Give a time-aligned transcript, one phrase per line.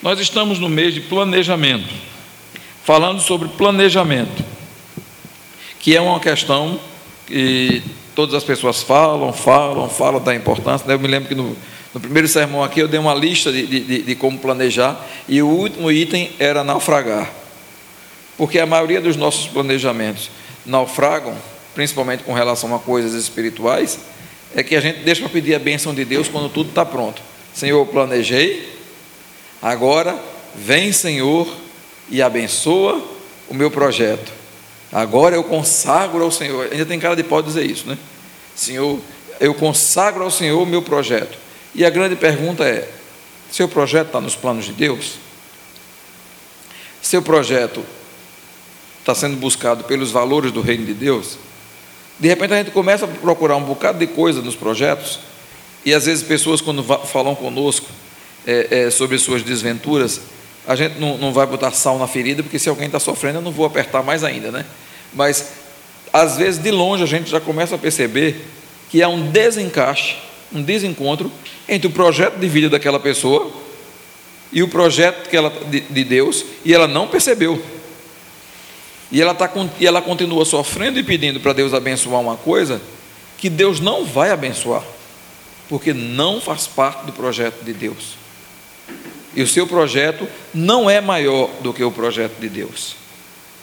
[0.00, 1.92] Nós estamos no mês de planejamento,
[2.84, 4.44] falando sobre planejamento,
[5.80, 6.78] que é uma questão
[7.26, 7.82] que
[8.14, 10.88] todas as pessoas falam, falam, falam da importância.
[10.88, 11.56] Eu me lembro que no,
[11.92, 15.48] no primeiro sermão aqui eu dei uma lista de, de, de como planejar, e o
[15.48, 17.32] último item era naufragar.
[18.36, 20.30] Porque a maioria dos nossos planejamentos
[20.64, 21.34] naufragam,
[21.74, 23.98] principalmente com relação a coisas espirituais,
[24.54, 27.20] é que a gente deixa para pedir a bênção de Deus quando tudo está pronto.
[27.52, 28.77] Senhor, eu planejei,
[29.60, 30.18] agora
[30.54, 31.48] vem, Senhor,
[32.08, 33.02] e abençoa
[33.48, 34.32] o meu projeto.
[34.92, 36.68] Agora eu consagro ao Senhor.
[36.72, 37.98] Ainda tem cara de pode dizer isso, né?
[38.54, 38.98] Senhor,
[39.38, 41.38] eu consagro ao Senhor o meu projeto.
[41.74, 42.88] E a grande pergunta é:
[43.50, 45.14] seu projeto está nos planos de Deus?
[47.02, 47.84] Seu projeto
[49.00, 51.38] está sendo buscado pelos valores do reino de Deus?
[52.18, 55.20] De repente a gente começa a procurar um bocado de coisa nos projetos,
[55.84, 57.86] e às vezes pessoas, quando falam conosco
[58.48, 60.22] é, é, sobre suas desventuras,
[60.66, 63.42] a gente não, não vai botar sal na ferida, porque se alguém está sofrendo, eu
[63.42, 64.64] não vou apertar mais ainda, né?
[65.12, 65.50] Mas,
[66.10, 68.42] às vezes, de longe, a gente já começa a perceber
[68.88, 70.16] que há um desencaixe,
[70.50, 71.30] um desencontro
[71.68, 73.52] entre o projeto de vida daquela pessoa
[74.50, 77.62] e o projeto que ela, de, de Deus, e ela não percebeu.
[79.12, 82.80] E ela, tá, e ela continua sofrendo e pedindo para Deus abençoar uma coisa
[83.36, 84.82] que Deus não vai abençoar,
[85.68, 88.17] porque não faz parte do projeto de Deus.
[89.34, 92.96] E o seu projeto não é maior do que o projeto de Deus.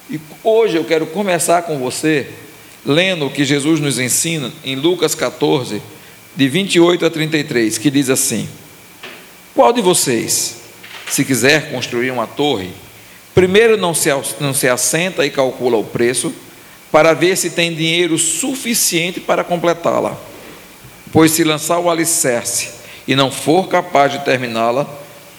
[0.09, 2.29] E hoje eu quero começar com você
[2.85, 5.81] lendo o que Jesus nos ensina em Lucas 14,
[6.35, 8.47] de 28 a 33, que diz assim:
[9.53, 10.57] Qual de vocês,
[11.09, 12.69] se quiser construir uma torre,
[13.35, 14.09] Primeiro, não se,
[14.39, 16.33] não se assenta e calcula o preço,
[16.89, 20.17] para ver se tem dinheiro suficiente para completá-la.
[21.11, 22.69] Pois se lançar o alicerce
[23.05, 24.87] e não for capaz de terminá-la,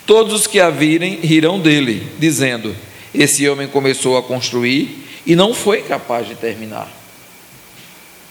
[0.06, 2.74] todos os que a virem rirão dele, dizendo:
[3.14, 6.88] Esse homem começou a construir e não foi capaz de terminar.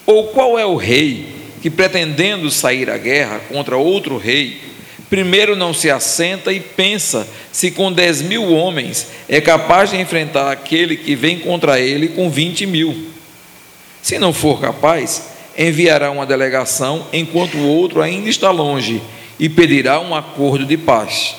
[0.04, 1.26] Ou qual é o rei
[1.60, 4.60] que, pretendendo sair à guerra contra outro rei,
[5.08, 10.50] Primeiro não se assenta e pensa se com 10 mil homens é capaz de enfrentar
[10.50, 13.06] aquele que vem contra ele com 20 mil.
[14.02, 19.00] Se não for capaz, enviará uma delegação enquanto o outro ainda está longe
[19.38, 21.36] e pedirá um acordo de paz.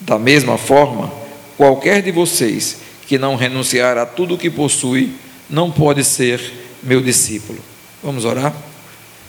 [0.00, 1.12] Da mesma forma,
[1.56, 5.14] qualquer de vocês que não renunciar a tudo o que possui,
[5.48, 6.40] não pode ser
[6.82, 7.58] meu discípulo.
[8.02, 8.54] Vamos orar?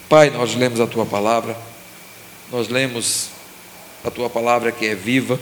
[0.09, 1.55] Pai, nós lemos a tua palavra
[2.51, 3.29] nós lemos
[4.03, 5.39] a tua palavra que é viva,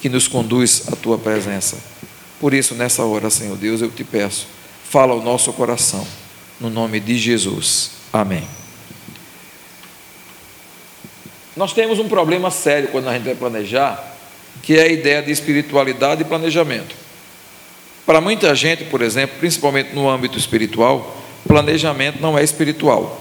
[0.00, 1.76] que nos conduz à tua presença.
[2.38, 4.46] Por isso, nessa hora, Senhor Deus, eu te peço,
[4.88, 6.06] fala ao nosso coração,
[6.60, 7.90] no nome de Jesus.
[8.12, 8.46] Amém.
[11.56, 14.16] Nós temos um problema sério quando a gente vai planejar,
[14.62, 16.94] que é a ideia de espiritualidade e planejamento.
[18.04, 23.20] Para muita gente, por exemplo, principalmente no âmbito espiritual, planejamento não é espiritual.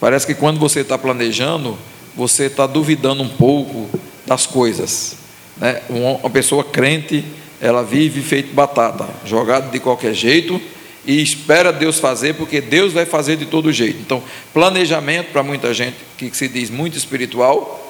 [0.00, 1.78] Parece que quando você está planejando,
[2.14, 3.88] você está duvidando um pouco
[4.26, 5.16] das coisas.
[5.56, 5.80] Né?
[5.88, 7.24] Uma pessoa crente,
[7.60, 10.60] ela vive feito batata, jogado de qualquer jeito
[11.06, 13.98] e espera Deus fazer, porque Deus vai fazer de todo jeito.
[14.00, 14.22] Então,
[14.52, 17.83] planejamento para muita gente que se diz muito espiritual,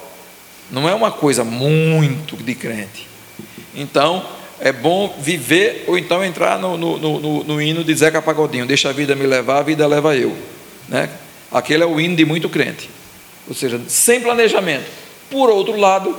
[0.70, 3.08] não é uma coisa muito de crente.
[3.75, 4.25] Então,
[4.60, 8.88] é bom viver ou então entrar no, no, no, no hino de Zeca Pagodinho: Deixa
[8.88, 10.36] a vida me levar, a vida leva eu.
[10.88, 11.10] Né?
[11.50, 12.88] Aquele é o hino de muito crente
[13.48, 14.86] ou seja, sem planejamento.
[15.30, 16.16] Por outro lado,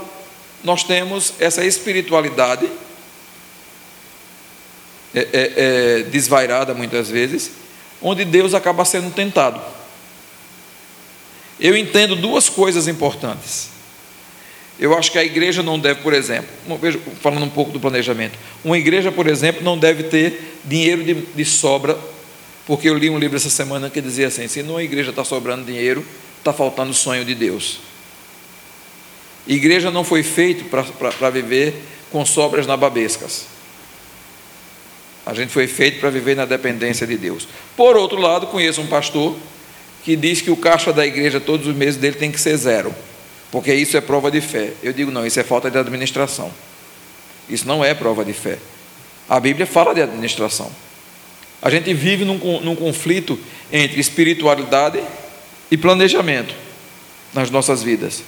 [0.63, 2.69] nós temos essa espiritualidade
[5.13, 7.51] é, é, é, desvairada muitas vezes,
[8.01, 9.61] onde Deus acaba sendo tentado.
[11.59, 13.69] Eu entendo duas coisas importantes.
[14.79, 16.49] Eu acho que a igreja não deve, por exemplo,
[17.21, 21.45] falando um pouco do planejamento, uma igreja, por exemplo, não deve ter dinheiro de, de
[21.45, 21.97] sobra,
[22.67, 25.63] porque eu li um livro essa semana que dizia assim: se numa igreja está sobrando
[25.63, 26.05] dinheiro,
[26.39, 27.79] está faltando o sonho de Deus.
[29.47, 31.75] Igreja não foi feito para viver
[32.11, 33.45] com sobras nababescas.
[35.25, 37.47] A gente foi feito para viver na dependência de Deus.
[37.75, 39.35] Por outro lado, conheço um pastor
[40.03, 42.93] que diz que o caixa da igreja todos os meses dele tem que ser zero,
[43.51, 44.73] porque isso é prova de fé.
[44.81, 46.51] Eu digo não, isso é falta de administração.
[47.49, 48.57] Isso não é prova de fé.
[49.29, 50.71] A Bíblia fala de administração.
[51.61, 53.39] A gente vive num, num conflito
[53.71, 55.03] entre espiritualidade
[55.71, 56.53] e planejamento
[57.33, 58.23] nas nossas vidas.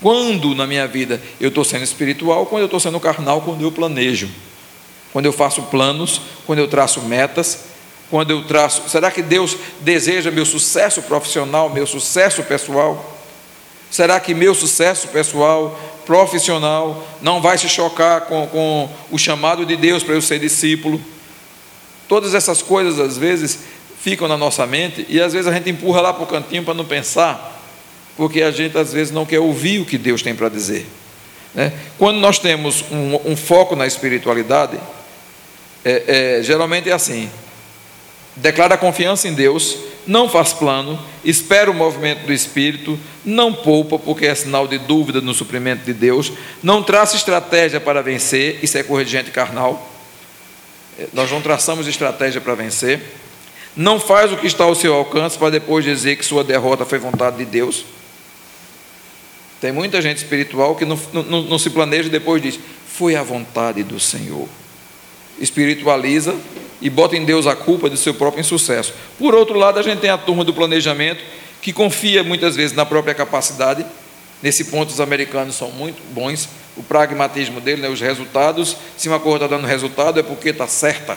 [0.00, 3.70] Quando na minha vida eu estou sendo espiritual, quando eu estou sendo carnal, quando eu
[3.70, 4.28] planejo,
[5.12, 7.66] quando eu faço planos, quando eu traço metas,
[8.10, 8.82] quando eu traço.
[8.88, 13.21] Será que Deus deseja meu sucesso profissional, meu sucesso pessoal?
[13.92, 19.76] Será que meu sucesso pessoal, profissional, não vai se chocar com, com o chamado de
[19.76, 20.98] Deus para eu ser discípulo.
[22.08, 23.58] Todas essas coisas, às vezes,
[24.00, 26.72] ficam na nossa mente e às vezes a gente empurra lá para o cantinho para
[26.72, 27.62] não pensar,
[28.16, 30.86] porque a gente às vezes não quer ouvir o que Deus tem para dizer.
[31.54, 31.70] Né?
[31.98, 34.80] Quando nós temos um, um foco na espiritualidade,
[35.84, 37.30] é, é, geralmente é assim:
[38.36, 44.26] declara confiança em Deus, não faz plano, espera o movimento do Espírito, não poupa, porque
[44.26, 46.32] é sinal de dúvida no suprimento de Deus,
[46.62, 49.90] não traça estratégia para vencer, isso é coisa de gente carnal.
[50.98, 53.00] É, nós não traçamos estratégia para vencer.
[53.76, 56.98] Não faz o que está ao seu alcance para depois dizer que sua derrota foi
[56.98, 57.84] vontade de Deus.
[59.60, 63.22] Tem muita gente espiritual que não, não, não se planeja e depois diz: Foi a
[63.22, 64.46] vontade do Senhor.
[65.38, 66.36] Espiritualiza
[66.82, 68.92] e bota em Deus a culpa do seu próprio insucesso.
[69.18, 71.22] Por outro lado, a gente tem a turma do planejamento,
[71.62, 73.86] que confia muitas vezes na própria capacidade.
[74.42, 76.48] Nesse ponto, os americanos são muito bons.
[76.76, 78.76] O pragmatismo dele, né, os resultados.
[78.96, 81.16] Se uma coisa está dando resultado, é porque está certa.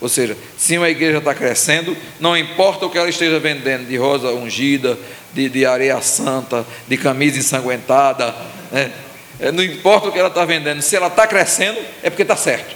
[0.00, 3.96] Ou seja, se uma igreja está crescendo, não importa o que ela esteja vendendo de
[3.96, 4.96] rosa ungida,
[5.32, 8.34] de, de areia santa, de camisa ensanguentada,
[8.70, 8.92] né?
[9.38, 12.36] É, não importa o que ela está vendendo, se ela está crescendo, é porque está
[12.36, 12.74] certo.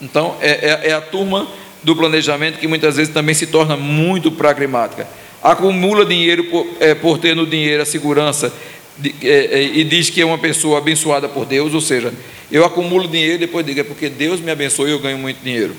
[0.00, 1.48] Então, é, é, é, a turma
[1.82, 5.06] do planejamento que muitas vezes também se torna muito pragmática.
[5.42, 8.52] Acumula dinheiro por, é, por ter no dinheiro a segurança
[8.96, 12.12] de, é, é, e diz que é uma pessoa abençoada por Deus, ou seja,
[12.50, 15.42] eu acumulo dinheiro e depois digo, é porque Deus me abençoou e eu ganho muito
[15.42, 15.76] dinheiro.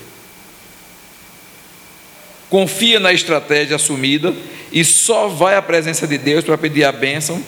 [2.49, 4.33] Confia na estratégia assumida
[4.71, 7.43] e só vai à presença de Deus para pedir a bênção,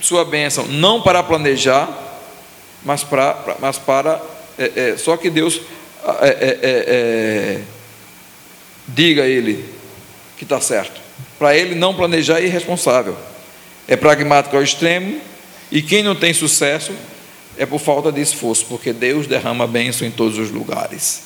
[0.00, 1.88] sua bênção, não para planejar,
[2.84, 3.04] mas
[3.60, 4.20] mas para
[4.58, 5.60] é, é, só que Deus
[6.20, 7.60] é, é, é, é
[8.88, 9.64] diga a ele
[10.36, 11.00] que está certo.
[11.38, 13.16] Para ele não planejar é irresponsável.
[13.86, 15.20] É pragmático ao extremo,
[15.70, 16.92] e quem não tem sucesso
[17.56, 21.22] é por falta de esforço, porque Deus derrama bênção em todos os lugares.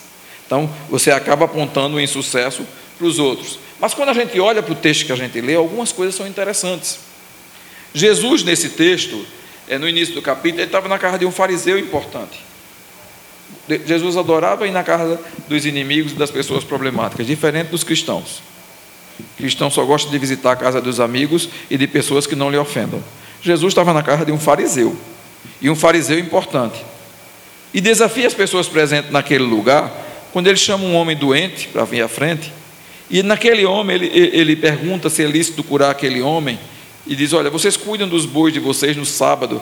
[0.46, 2.67] Então, você acaba apontando o insucesso
[2.99, 3.58] para os outros.
[3.81, 6.26] Mas quando a gente olha para o texto que a gente lê, algumas coisas são
[6.26, 6.99] interessantes.
[7.94, 9.25] Jesus, nesse texto,
[9.81, 12.51] no início do capítulo, ele estava na casa de um fariseu importante.
[13.87, 18.43] Jesus adorava ir na casa dos inimigos e das pessoas problemáticas, diferente dos cristãos.
[19.37, 22.56] Cristão só gosta de visitar a casa dos amigos e de pessoas que não lhe
[22.56, 23.02] ofendam.
[23.40, 24.96] Jesus estava na casa de um fariseu
[25.60, 26.84] e um fariseu importante.
[27.72, 29.90] E desafia as pessoas presentes naquele lugar,
[30.32, 32.52] quando ele chama um homem doente para vir à frente,
[33.10, 36.58] e naquele homem ele, ele pergunta se é lícito curar aquele homem,
[37.06, 39.60] e diz: Olha, vocês cuidam dos bois de vocês no sábado,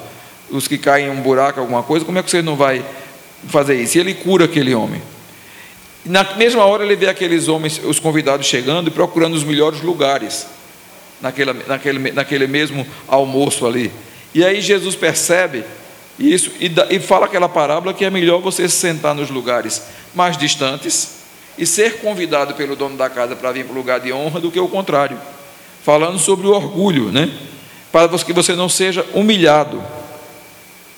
[0.51, 2.85] os que caem em um buraco, alguma coisa, como é que você não vai
[3.49, 3.99] fazer isso?
[3.99, 5.01] E ele cura aquele homem.
[6.05, 10.47] Na mesma hora ele vê aqueles homens, os convidados chegando e procurando os melhores lugares,
[11.21, 13.93] naquele, naquele, naquele mesmo almoço ali.
[14.35, 15.65] E aí Jesus percebe
[16.19, 19.83] isso e, e fala aquela parábola que é melhor você se sentar nos lugares
[20.15, 21.21] mais distantes
[21.59, 24.51] e ser convidado pelo dono da casa para vir para o lugar de honra do
[24.51, 25.19] que o contrário.
[25.85, 27.31] Falando sobre o orgulho, né?
[27.93, 29.83] Para que você não seja humilhado.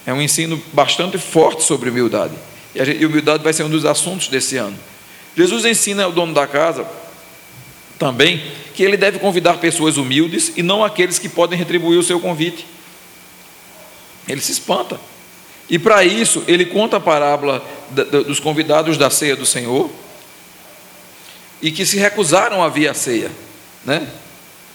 [0.06, 2.34] É um ensino bastante forte sobre humildade.
[2.74, 4.76] E, humildade vai ser um dos assuntos desse ano.
[5.36, 6.86] Jesus ensina ao dono da casa
[7.98, 8.42] também
[8.74, 12.66] que ele deve convidar pessoas humildes e não aqueles que podem retribuir o seu convite.
[14.26, 14.98] Ele se espanta.
[15.68, 17.64] E para isso, ele conta a parábola
[18.26, 19.90] dos convidados da ceia do Senhor
[21.60, 23.30] e que se recusaram a vir à ceia,
[23.84, 24.06] né?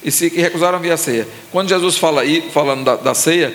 [0.02, 1.26] E se recusaram a vir à ceia.
[1.50, 3.52] Quando Jesus fala aí, falando da, da ceia,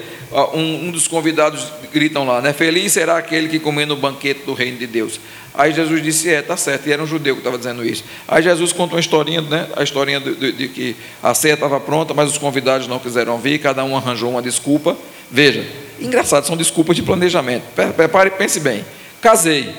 [0.53, 2.51] um, um, dos convidados gritam lá, né?
[2.53, 5.19] Feliz será aquele que comer no banquete do reino de Deus.
[5.53, 8.03] Aí Jesus disse, é, tá certo, e era um judeu que estava dizendo isso.
[8.27, 9.67] Aí Jesus conta uma historinha, né?
[9.75, 13.37] A historinha de, de, de que a ceia estava pronta, mas os convidados não quiseram
[13.37, 14.97] vir, cada um arranjou uma desculpa.
[15.29, 15.65] Veja,
[15.99, 17.63] engraçado, são desculpas de planejamento.
[17.95, 18.83] Prepare e pense bem.
[19.21, 19.73] Casei,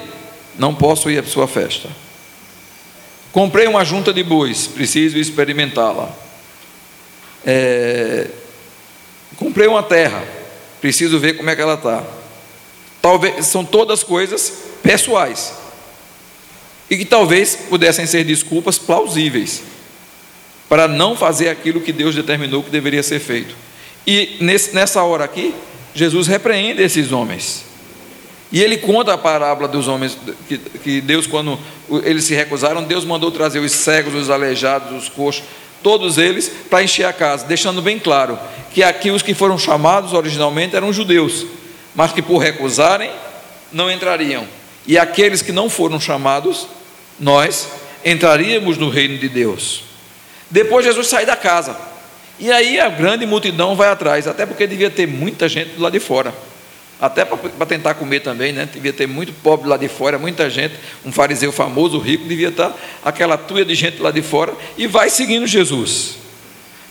[0.56, 1.88] não posso ir à sua festa.
[3.32, 6.23] Comprei uma junta de bois, preciso experimentá-la.
[7.46, 8.28] É,
[9.36, 10.24] comprei uma terra,
[10.80, 12.02] preciso ver como é que ela está.
[13.02, 15.54] Talvez são todas coisas pessoais
[16.88, 19.62] e que talvez pudessem ser desculpas plausíveis
[20.68, 23.54] para não fazer aquilo que Deus determinou que deveria ser feito.
[24.06, 25.54] E nesse, nessa hora aqui,
[25.94, 27.64] Jesus repreende esses homens.
[28.52, 30.16] E ele conta a parábola dos homens
[30.48, 31.58] que, que, Deus, quando
[32.04, 35.44] eles se recusaram, Deus mandou trazer os cegos, os aleijados, os coxos,
[35.84, 38.38] todos eles, para encher a casa, deixando bem claro
[38.72, 41.46] que aqui os que foram chamados originalmente eram judeus,
[41.94, 43.10] mas que por recusarem
[43.70, 44.48] não entrariam.
[44.86, 46.66] E aqueles que não foram chamados,
[47.20, 47.68] nós
[48.04, 49.84] entraríamos no reino de Deus.
[50.50, 51.76] Depois Jesus sai da casa.
[52.40, 55.92] E aí a grande multidão vai atrás, até porque devia ter muita gente do lado
[55.92, 56.34] de fora.
[57.00, 58.68] Até para tentar comer também, né?
[58.72, 60.74] Devia ter muito pobre lá de fora, muita gente,
[61.04, 62.74] um fariseu famoso, rico, devia estar
[63.04, 66.16] aquela tuia de gente lá de fora e vai seguindo Jesus.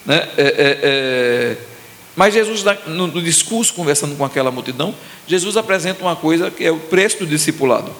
[0.05, 0.27] Né?
[0.37, 1.57] É, é, é...
[2.15, 4.93] Mas Jesus, no, no discurso, conversando com aquela multidão,
[5.27, 7.91] Jesus apresenta uma coisa que é o preço do discipulado.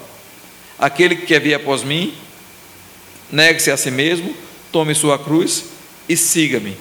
[0.78, 2.14] Aquele que quer vir após mim,
[3.32, 4.36] negue-se a si mesmo,
[4.72, 5.66] tome sua cruz
[6.08, 6.78] e siga-me.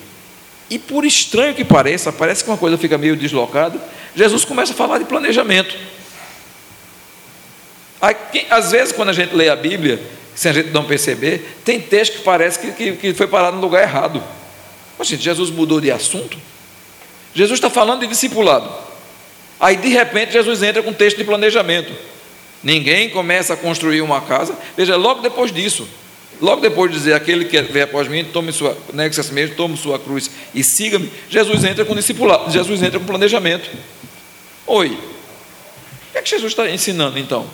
[0.71, 3.79] E por estranho que pareça, parece que uma coisa fica meio deslocada,
[4.15, 5.77] Jesus começa a falar de planejamento.
[8.51, 10.01] às vezes, quando a gente lê a Bíblia,
[10.35, 13.63] se a gente não perceber, tem texto que parece que, que, que foi parado no
[13.63, 14.23] lugar errado.
[14.99, 16.39] Mas, gente, Jesus mudou de assunto.
[17.35, 18.71] Jesus está falando de discipulado.
[19.61, 21.93] Aí, de repente, Jesus entra com um texto de planejamento.
[22.63, 24.57] Ninguém começa a construir uma casa.
[24.77, 25.89] Veja, logo depois disso,
[26.43, 29.55] Logo depois de dizer, aquele que vem após mim, tome sua, negue-se a si mesmo,
[29.55, 33.71] tome sua cruz e siga-me, Jesus entra com discipulado, Jesus entra com planejamento.
[34.67, 37.49] Oi, o que é que Jesus está ensinando então?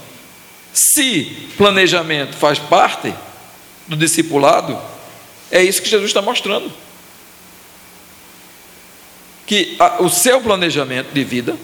[0.72, 1.24] Se
[1.58, 3.12] planejamento faz parte
[3.86, 4.80] do discipulado,
[5.50, 6.72] é isso que Jesus está mostrando.
[9.46, 11.54] Que a, o seu planejamento de vida,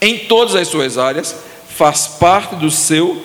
[0.00, 1.36] em todas as suas áreas,
[1.76, 3.22] faz parte do seu,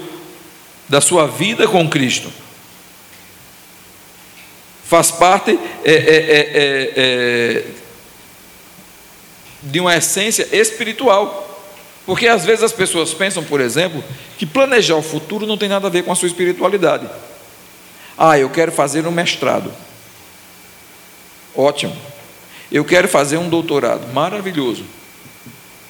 [0.89, 2.29] da sua vida com Cristo
[4.89, 5.51] faz parte
[5.86, 7.65] é é, é, é, é,
[9.62, 11.46] de uma essência espiritual.
[12.08, 14.03] Porque às vezes as pessoas pensam, por exemplo,
[14.36, 17.08] que planejar o futuro não tem nada a ver com a sua espiritualidade.
[18.17, 19.72] Ah, eu quero fazer um mestrado.
[21.55, 21.96] Ótimo.
[22.72, 24.12] Eu quero fazer um doutorado.
[24.12, 24.84] Maravilhoso.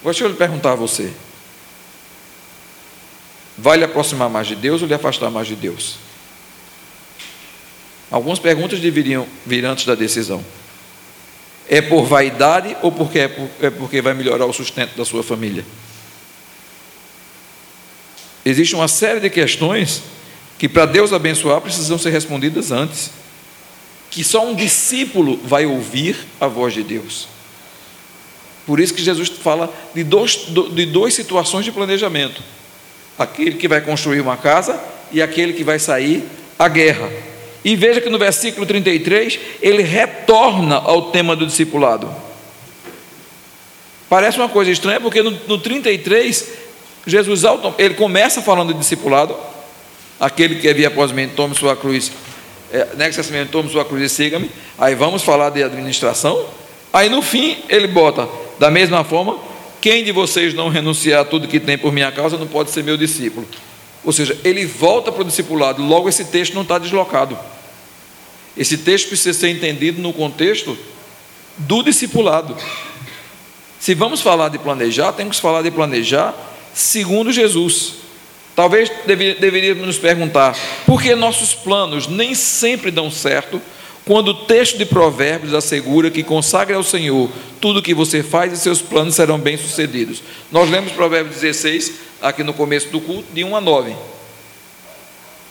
[0.04, 1.14] Deixa eu lhe perguntar a você.
[3.58, 6.09] Vai lhe aproximar mais de Deus ou lhe afastar mais de Deus?
[8.12, 10.44] Algumas perguntas deveriam vir antes da decisão.
[11.68, 15.22] É por vaidade ou porque é, por, é porque vai melhorar o sustento da sua
[15.22, 15.64] família?
[18.44, 20.02] Existe uma série de questões
[20.58, 23.12] que, para Deus abençoar, precisam ser respondidas antes.
[24.10, 27.28] Que só um discípulo vai ouvir a voz de Deus.
[28.66, 32.42] Por isso que Jesus fala de, dois, de duas situações de planejamento:
[33.20, 36.24] aquele que vai construir uma casa e aquele que vai sair
[36.58, 37.29] à guerra.
[37.64, 42.10] E veja que no versículo 33 ele retorna ao tema do discipulado.
[44.10, 46.48] Parece uma coisa estranha, porque no, no 33,
[47.06, 47.42] Jesus
[47.78, 49.36] ele começa falando de discipulado.
[50.20, 52.12] Aquele que havia após mim, tome sua cruz,
[52.72, 54.50] é, negue-se mesmo, tome sua cruz e siga-me.
[54.78, 56.46] Aí vamos falar de administração.
[56.92, 59.38] Aí no fim ele bota, da mesma forma,
[59.80, 62.84] quem de vocês não renunciar a tudo que tem por minha causa não pode ser
[62.84, 63.48] meu discípulo.
[64.04, 67.38] Ou seja, ele volta para o discipulado, logo esse texto não está deslocado.
[68.58, 70.78] Esse texto precisa ser entendido no contexto
[71.58, 72.56] do discipulado.
[73.80, 76.34] Se vamos falar de planejar, temos que falar de planejar
[76.74, 77.96] segundo Jesus.
[78.56, 83.62] Talvez deveríamos nos perguntar por que nossos planos nem sempre dão certo
[84.06, 87.30] quando o texto de Provérbios assegura que consagre ao Senhor
[87.62, 90.24] tudo o que você faz e seus planos serão bem-sucedidos.
[90.52, 93.96] Nós lemos Provérbios 16, aqui no começo do culto, de 1 a 9.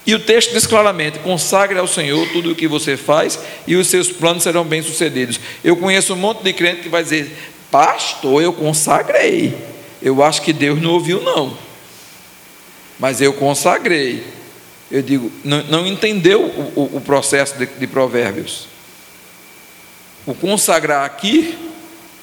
[0.06, 3.88] E o texto diz claramente: consagre ao Senhor tudo o que você faz e os
[3.88, 5.38] seus planos serão bem-sucedidos.
[5.62, 7.30] Eu conheço um monte de crente que vai dizer:
[7.70, 9.54] Pastor, eu consagrei.
[10.00, 11.56] Eu acho que Deus não ouviu, não.
[12.98, 14.24] Mas eu consagrei.
[14.90, 18.68] Eu digo, não, não entendeu o, o, o processo de, de Provérbios.
[20.26, 21.58] O consagrar aqui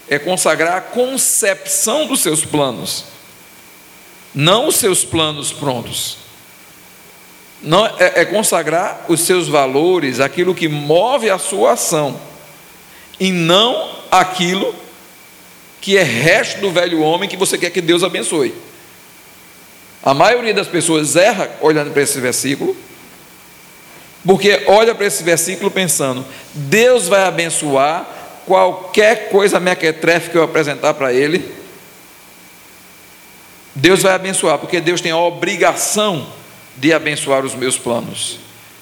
[0.08, 3.06] é consagrar a concepção dos seus planos,
[4.34, 6.18] não os seus planos prontos.
[7.62, 12.20] Não, é, é consagrar os seus valores, aquilo que move a sua ação,
[13.20, 14.76] e não aquilo
[15.82, 18.54] que é resto do velho homem que você quer que Deus abençoe.
[20.06, 22.78] A maioria das pessoas erra olhando para esse versículo,
[24.24, 28.08] porque olha para esse versículo pensando: Deus vai abençoar
[28.46, 31.44] qualquer coisa mequetrefe que eu apresentar para Ele.
[33.74, 36.28] Deus vai abençoar, porque Deus tem a obrigação
[36.78, 38.40] de abençoar os meus planos.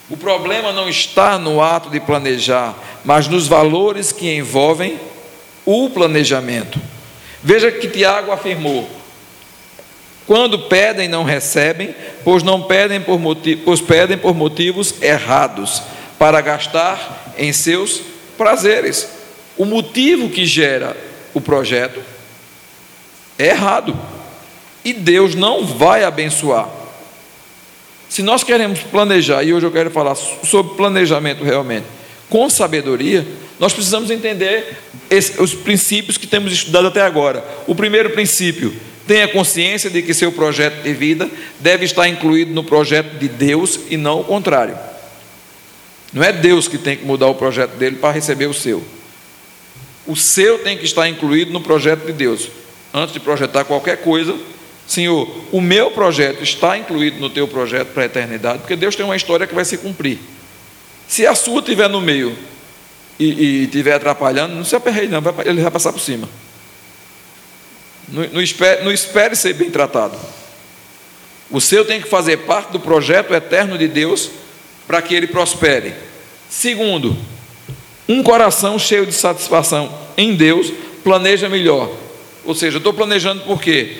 [0.10, 5.00] O problema não está no ato de planejar, mas nos valores que envolvem
[5.66, 6.80] o planejamento.
[7.42, 8.90] Veja que Tiago afirmou:
[10.26, 15.82] quando pedem, não recebem, pois não pedem por, motiv pois pedem por motivos errados,
[16.18, 18.02] para gastar em seus
[18.38, 19.10] prazeres.
[19.58, 20.96] O motivo que gera
[21.34, 22.02] o projeto
[23.38, 23.98] é errado.
[24.86, 26.70] E Deus não vai abençoar.
[28.08, 31.86] Se nós queremos planejar, e hoje eu quero falar sobre planejamento realmente,
[32.30, 33.26] com sabedoria,
[33.60, 34.78] nós precisamos entender
[35.10, 37.44] esse, os princípios que temos estudado até agora.
[37.66, 38.74] O primeiro princípio,
[39.08, 41.30] tenha consciência de que seu projeto de vida
[41.60, 44.78] deve estar incluído no projeto de Deus e não o contrário.
[46.14, 48.84] Não é Deus que tem que mudar o projeto dele para receber o seu.
[50.06, 52.50] O seu tem que estar incluído no projeto de Deus.
[52.94, 54.38] Antes de projetar qualquer coisa,
[54.86, 59.06] Senhor, o meu projeto está incluído no teu projeto para a eternidade, porque Deus tem
[59.06, 60.20] uma história que vai se cumprir.
[61.08, 62.36] Se a sua estiver no meio
[63.20, 66.28] e estiver atrapalhando, não se aperreie, não, ele vai passar por cima.
[68.14, 70.16] Não, espere, não espere ser bem tratado.
[71.50, 74.30] O seu tem que fazer parte do projeto eterno de Deus
[74.86, 75.96] para que ele prospere.
[76.48, 77.18] Segundo,
[78.08, 80.72] um coração cheio de satisfação em Deus
[81.04, 81.92] planeja melhor.
[82.46, 83.98] Ou seja, eu estou planejando por quê?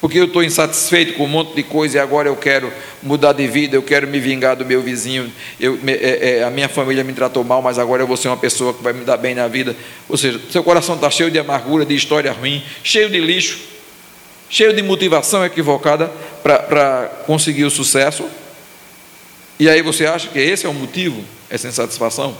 [0.00, 2.70] Porque eu estou insatisfeito com um monte de coisa e agora eu quero
[3.02, 6.68] mudar de vida, eu quero me vingar do meu vizinho, eu, é, é, a minha
[6.68, 9.16] família me tratou mal, mas agora eu vou ser uma pessoa que vai me dar
[9.16, 9.74] bem na vida.
[10.08, 13.58] Ou seja, seu coração está cheio de amargura, de história ruim, cheio de lixo,
[14.50, 16.12] cheio de motivação equivocada
[16.42, 18.28] para conseguir o sucesso.
[19.58, 22.36] E aí você acha que esse é o motivo, essa insatisfação?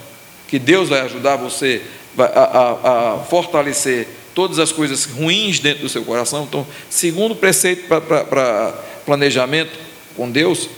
[0.46, 1.80] Que Deus vai ajudar você
[2.18, 6.44] a, a, a fortalecer todas as coisas ruins dentro do seu coração.
[6.44, 8.74] Então, segundo preceito para
[9.06, 9.72] planejamento
[10.14, 10.68] com Deus,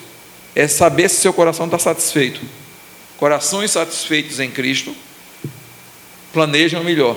[0.55, 2.41] é saber se seu coração está satisfeito.
[3.17, 4.95] Corações satisfeitos em Cristo
[6.33, 7.17] planejam melhor,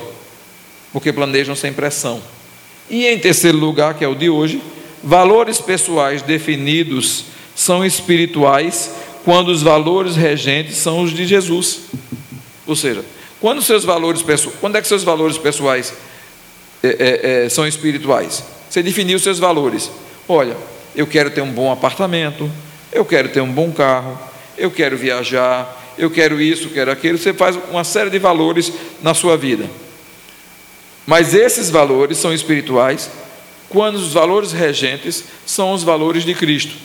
[0.92, 2.20] porque planejam sem pressão.
[2.90, 4.60] E em terceiro lugar, que é o de hoje,
[5.04, 8.90] valores pessoais definidos são espirituais
[9.24, 11.82] quando os valores regentes são os de Jesus.
[12.66, 13.06] Ou seja,
[13.40, 15.94] quando seus valores pessoais, quando é que seus valores pessoais
[16.84, 18.44] é, é, é, são espirituais.
[18.70, 19.92] Você definiu seus valores.
[20.28, 20.56] Olha,
[20.96, 22.50] eu quero ter um bom apartamento,
[22.92, 24.18] eu quero ter um bom carro,
[24.58, 27.18] eu quero viajar, eu quero isso, quero aquilo.
[27.18, 28.72] Você faz uma série de valores
[29.02, 29.66] na sua vida.
[31.06, 33.10] Mas esses valores são espirituais
[33.70, 36.76] quando os valores regentes são os valores de Cristo.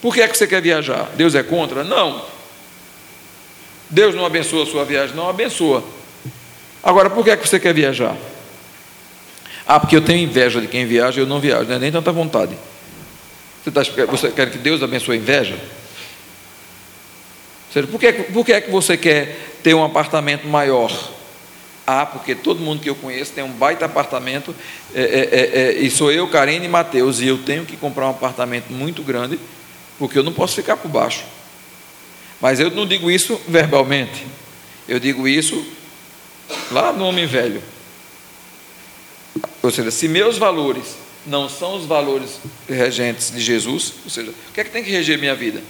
[0.00, 1.10] Por que é que você quer viajar?
[1.16, 1.84] Deus é contra?
[1.84, 2.24] Não.
[3.90, 5.14] Deus não abençoa a sua viagem?
[5.14, 5.82] Não abençoa.
[6.82, 8.16] Agora, por que é que você quer viajar?
[9.72, 11.92] Ah, porque eu tenho inveja de quem viaja e eu não viajo, não é nem
[11.92, 12.58] tanta vontade.
[13.62, 15.56] Você, tá, você quer que Deus abençoe a inveja?
[17.72, 20.90] Seja, por, que, por que é que você quer ter um apartamento maior?
[21.86, 24.52] Ah, porque todo mundo que eu conheço tem um baita apartamento,
[24.92, 28.08] é, é, é, é, e sou eu, Karine e Mateus, e eu tenho que comprar
[28.08, 29.38] um apartamento muito grande,
[30.00, 31.22] porque eu não posso ficar por baixo.
[32.40, 34.26] Mas eu não digo isso verbalmente,
[34.88, 35.64] eu digo isso
[36.72, 37.62] lá no homem velho.
[39.62, 44.52] Ou seja, se meus valores não são os valores regentes de Jesus, ou seja, o
[44.52, 45.62] que é que tem que reger minha vida?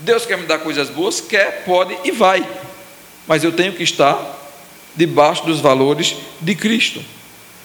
[0.00, 1.20] Deus quer me dar coisas boas?
[1.20, 2.46] Quer, pode e vai.
[3.26, 4.36] Mas eu tenho que estar
[4.94, 7.02] debaixo dos valores de Cristo,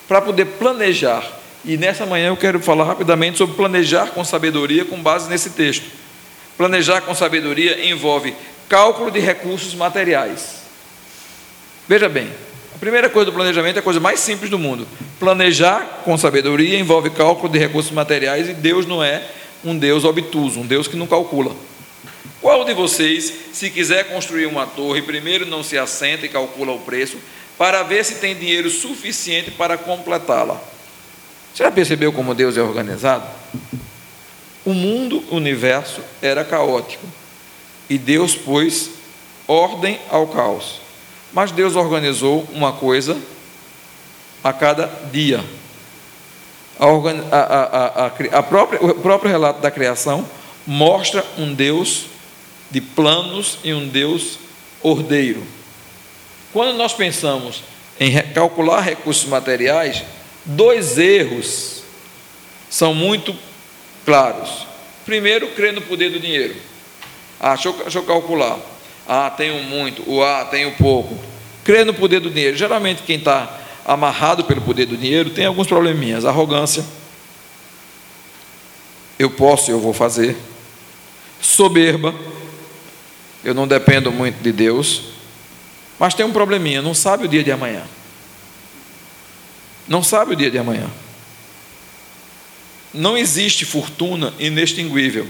[0.08, 1.26] para poder planejar.
[1.64, 5.86] E nessa manhã eu quero falar rapidamente sobre planejar com sabedoria com base nesse texto.
[6.58, 8.36] Planejar com sabedoria envolve
[8.68, 10.62] cálculo de recursos materiais.
[11.88, 12.30] Veja bem,
[12.82, 14.88] Primeira coisa do planejamento é a coisa mais simples do mundo.
[15.20, 19.24] Planejar com sabedoria envolve cálculo de recursos materiais e Deus não é
[19.64, 21.56] um Deus obtuso, um Deus que não calcula.
[22.42, 26.80] Qual de vocês, se quiser construir uma torre, primeiro não se assenta e calcula o
[26.80, 27.20] preço
[27.56, 30.60] para ver se tem dinheiro suficiente para completá-la?
[31.54, 33.28] Você já percebeu como Deus é organizado?
[34.66, 37.06] O mundo, o universo era caótico
[37.88, 38.90] e Deus pôs
[39.48, 40.82] ordem ao caos.
[41.34, 43.18] Mas Deus organizou uma coisa
[44.44, 45.44] a cada dia.
[46.80, 46.86] A,
[47.36, 50.28] a, a, a própria, o próprio relato da criação
[50.66, 52.06] mostra um Deus
[52.70, 54.40] de planos e um Deus
[54.82, 55.44] ordeiro.
[56.52, 57.64] Quando nós pensamos
[58.00, 60.04] em calcular recursos materiais,
[60.44, 61.84] dois erros
[62.70, 63.36] são muito
[64.06, 64.66] claros.
[65.06, 66.56] Primeiro, crer no poder do dinheiro.
[67.40, 68.60] Ah, deixa eu, deixa eu calcular.
[69.08, 71.18] Ah, tenho muito, o A, tenho pouco.
[71.64, 72.58] Crer no poder do dinheiro.
[72.58, 76.26] Geralmente, quem está amarrado pelo poder do dinheiro tem alguns probleminhas.
[76.26, 76.84] Arrogância.
[79.18, 80.36] Eu posso eu vou fazer.
[81.42, 82.14] Soberba.
[83.44, 85.04] Eu não dependo muito de Deus.
[86.00, 87.84] Mas tem um probleminha, não sabe o dia de amanhã.
[89.88, 90.90] Não sabe o dia de amanhã.
[92.94, 95.28] Não existe fortuna inextinguível.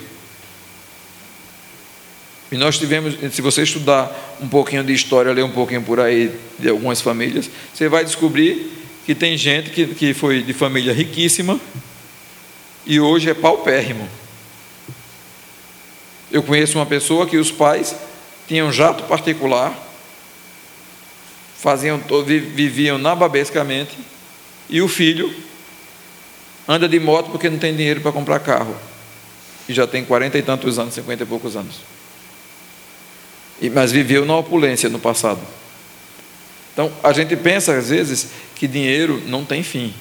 [2.52, 6.38] E nós tivemos, se você estudar um pouquinho de história, ler um pouquinho por aí
[6.60, 8.70] de algumas famílias, você vai descobrir
[9.06, 11.60] que tem gente que, que foi de família riquíssima
[12.86, 14.08] e hoje é paupérrimo.
[16.30, 17.96] Eu conheço uma pessoa que os pais
[18.48, 19.74] tinham jato particular,
[21.58, 22.02] faziam,
[22.54, 23.98] viviam nababescamente,
[24.70, 25.34] e o filho
[26.68, 28.76] anda de moto porque não tem dinheiro para comprar carro.
[29.70, 31.76] E já tem quarenta e tantos anos, cinquenta e poucos anos.
[33.70, 35.40] Mas viveu na opulência no passado.
[36.74, 39.94] Então, a gente pensa às vezes que dinheiro não tem fim.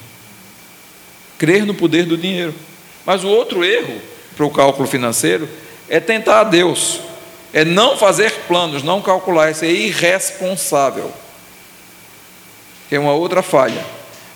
[1.38, 2.54] Crer no poder do dinheiro.
[3.04, 4.00] Mas o outro erro
[4.36, 5.48] para o cálculo financeiro
[5.88, 7.00] é tentar a Deus.
[7.52, 11.12] É não fazer planos, não calcular, isso é irresponsável.
[12.90, 13.84] É uma outra falha.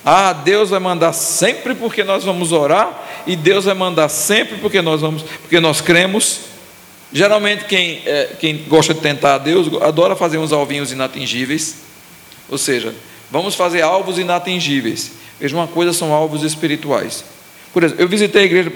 [0.05, 4.83] Ah, Deus vai mandar sempre porque nós vamos orar, e Deus vai mandar sempre porque
[4.83, 6.41] nós vamos, porque nós cremos.
[7.15, 11.77] Geralmente quem, é, quem gosta de tentar a Deus adora fazer uns alvinhos inatingíveis.
[12.49, 12.93] Ou seja,
[13.31, 15.13] vamos fazer alvos inatingíveis.
[15.39, 17.25] Veja uma coisa, são alvos espirituais.
[17.73, 18.73] Por exemplo, eu visitei a igreja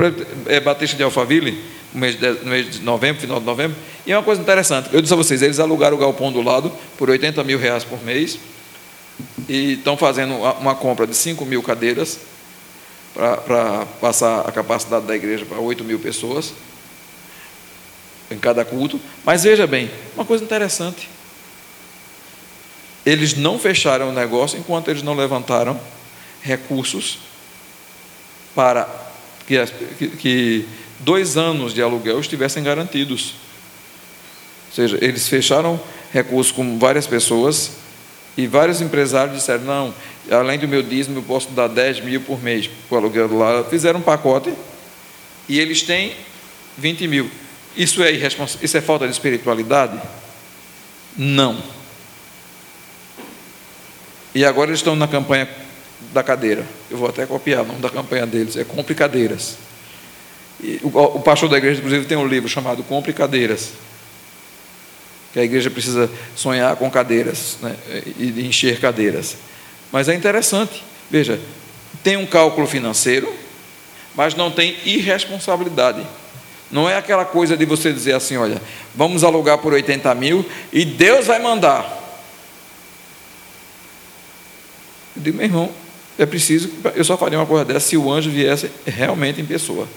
[0.46, 1.58] é, Batista de Alphaville
[1.92, 4.88] no mês, de, no mês de novembro, final de novembro, e é uma coisa interessante.
[4.92, 8.04] Eu disse a vocês, eles alugaram o galpão do lado por 80 mil reais por
[8.04, 8.38] mês
[9.48, 12.20] e estão fazendo uma compra de 5 mil cadeiras
[13.14, 16.52] para passar a capacidade da igreja para 8 mil pessoas
[18.30, 19.00] em cada culto.
[19.24, 21.08] Mas veja bem, uma coisa interessante.
[23.04, 25.80] Eles não fecharam o negócio enquanto eles não levantaram
[26.42, 27.18] recursos
[28.54, 28.88] para
[29.46, 29.64] que,
[30.18, 30.68] que
[31.00, 33.34] dois anos de aluguel estivessem garantidos.
[34.68, 35.80] Ou seja, eles fecharam
[36.12, 37.72] recursos com várias pessoas
[38.36, 39.94] e vários empresários disseram: não,
[40.30, 43.64] além do meu dízimo, eu posso dar 10 mil por mês para o aluguel lar.
[43.64, 44.52] Fizeram um pacote
[45.48, 46.12] e eles têm
[46.76, 47.30] 20 mil.
[47.78, 49.98] Isso é, Isso é falta de espiritualidade?
[51.16, 51.62] Não.
[54.34, 55.48] E agora eles estão na campanha
[56.12, 56.66] da cadeira.
[56.90, 59.56] Eu vou até copiar o nome da campanha deles: é Complicadeiras.
[60.60, 63.70] E o, o pastor da igreja, inclusive, tem um livro chamado Complicadeiras
[65.32, 67.76] que a igreja precisa sonhar com cadeiras né,
[68.18, 69.36] e encher cadeiras.
[69.92, 71.38] Mas é interessante, veja,
[72.02, 73.32] tem um cálculo financeiro,
[74.14, 76.04] mas não tem irresponsabilidade.
[76.70, 78.60] Não é aquela coisa de você dizer assim: olha,
[78.94, 81.96] vamos alugar por 80 mil e Deus vai mandar.
[85.16, 85.72] Eu digo, meu irmão,
[86.18, 89.88] é preciso, eu só faria uma coisa dessa se o anjo viesse realmente em pessoa.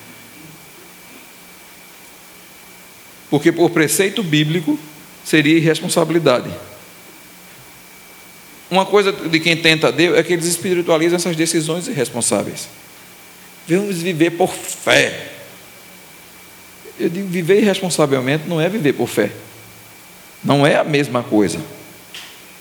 [3.29, 4.77] Porque por preceito bíblico,
[5.23, 6.51] seria irresponsabilidade.
[8.69, 12.69] Uma coisa de quem tenta Deus é que eles espiritualizam essas decisões irresponsáveis.
[13.67, 15.30] Vamos viver por fé.
[17.01, 19.31] Eu digo, viver irresponsavelmente não é viver por fé.
[20.43, 21.59] Não é a mesma coisa.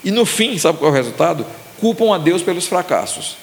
[0.03, 1.46] E no fim, sabe qual é o resultado?
[1.79, 3.37] Culpam a Deus pelos fracassos.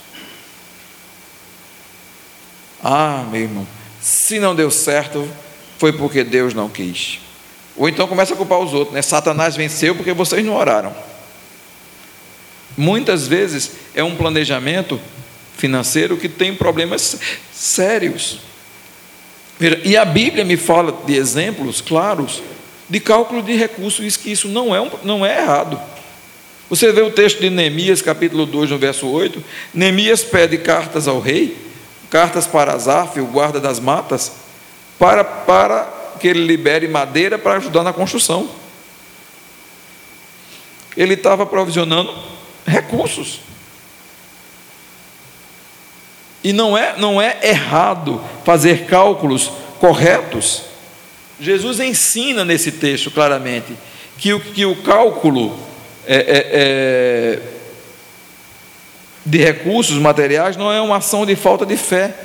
[2.84, 3.68] Ah, meu irmão,
[4.02, 5.28] se não deu certo,
[5.78, 7.20] foi porque Deus não quis.
[7.76, 9.02] Ou então começa a culpar os outros, né?
[9.02, 10.96] Satanás venceu porque vocês não oraram.
[12.76, 15.00] Muitas vezes é um planejamento
[15.58, 17.20] financeiro que tem problemas
[17.52, 18.40] sérios.
[19.84, 22.41] E a Bíblia me fala de exemplos claros
[22.89, 25.80] de cálculo de recursos, e que isso não é, um, não é errado.
[26.70, 29.43] Você vê o texto de Neemias, capítulo 2, no verso 8.
[29.74, 31.58] Neemias pede cartas ao rei,
[32.10, 34.34] cartas para Azaf, o guarda das matas,
[34.98, 35.84] para, para
[36.20, 38.50] que ele libere madeira para ajudar na construção.
[40.96, 42.13] Ele estava provisionando
[42.65, 43.41] recursos.
[46.48, 50.62] E não é, não é errado fazer cálculos corretos.
[51.38, 53.76] Jesus ensina nesse texto claramente
[54.18, 55.60] que o, que o cálculo
[56.06, 57.42] é, é, é,
[59.26, 62.16] de recursos materiais não é uma ação de falta de fé,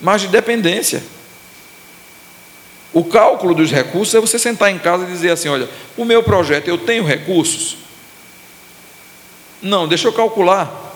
[0.00, 1.02] mas de dependência.
[2.92, 6.22] O cálculo dos recursos é você sentar em casa e dizer assim: olha, o meu
[6.22, 7.78] projeto, eu tenho recursos?
[9.60, 10.86] Não, deixa eu calcular.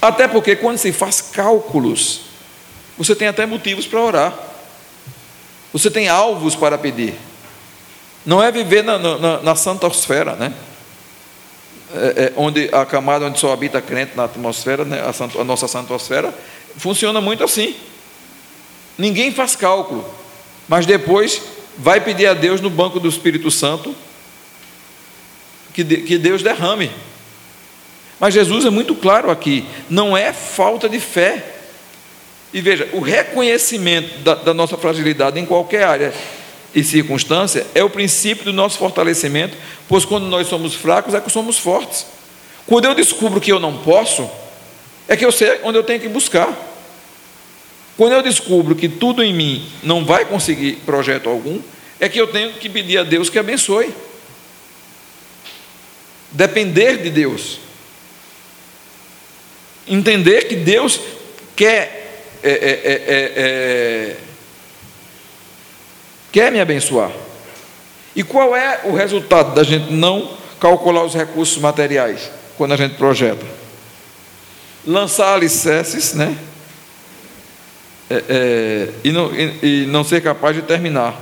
[0.00, 2.22] Até porque quando se faz cálculos,
[2.96, 4.38] você tem até motivos para orar.
[5.72, 7.14] Você tem alvos para pedir.
[8.24, 10.52] Não é viver na, na, na santosfera, né?
[11.92, 15.00] É, é, onde a camada onde só habita crente na atmosfera, né?
[15.00, 16.32] a, santo, a nossa santosfera,
[16.76, 17.74] funciona muito assim.
[18.96, 20.20] Ninguém faz cálculo
[20.70, 21.42] mas depois
[21.76, 23.92] vai pedir a Deus no banco do Espírito Santo
[25.74, 26.92] que, que Deus derrame.
[28.20, 31.42] Mas Jesus é muito claro aqui: não é falta de fé.
[32.52, 36.12] E veja, o reconhecimento da, da nossa fragilidade em qualquer área
[36.74, 39.56] e circunstância é o princípio do nosso fortalecimento,
[39.88, 42.06] pois quando nós somos fracos é que somos fortes.
[42.66, 44.28] Quando eu descubro que eu não posso,
[45.08, 46.52] é que eu sei onde eu tenho que buscar.
[47.96, 51.60] Quando eu descubro que tudo em mim não vai conseguir projeto algum,
[51.98, 53.92] é que eu tenho que pedir a Deus que abençoe.
[56.32, 57.69] Depender de Deus.
[59.90, 61.00] Entender que Deus
[61.56, 64.16] quer, é, é, é,
[66.30, 67.10] quer me abençoar.
[68.14, 72.94] E qual é o resultado da gente não calcular os recursos materiais quando a gente
[72.94, 73.44] projeta?
[74.86, 76.38] Lançar alicerces, né?
[78.08, 81.18] É, é, e, não, e, e, não, ser capaz de terminar.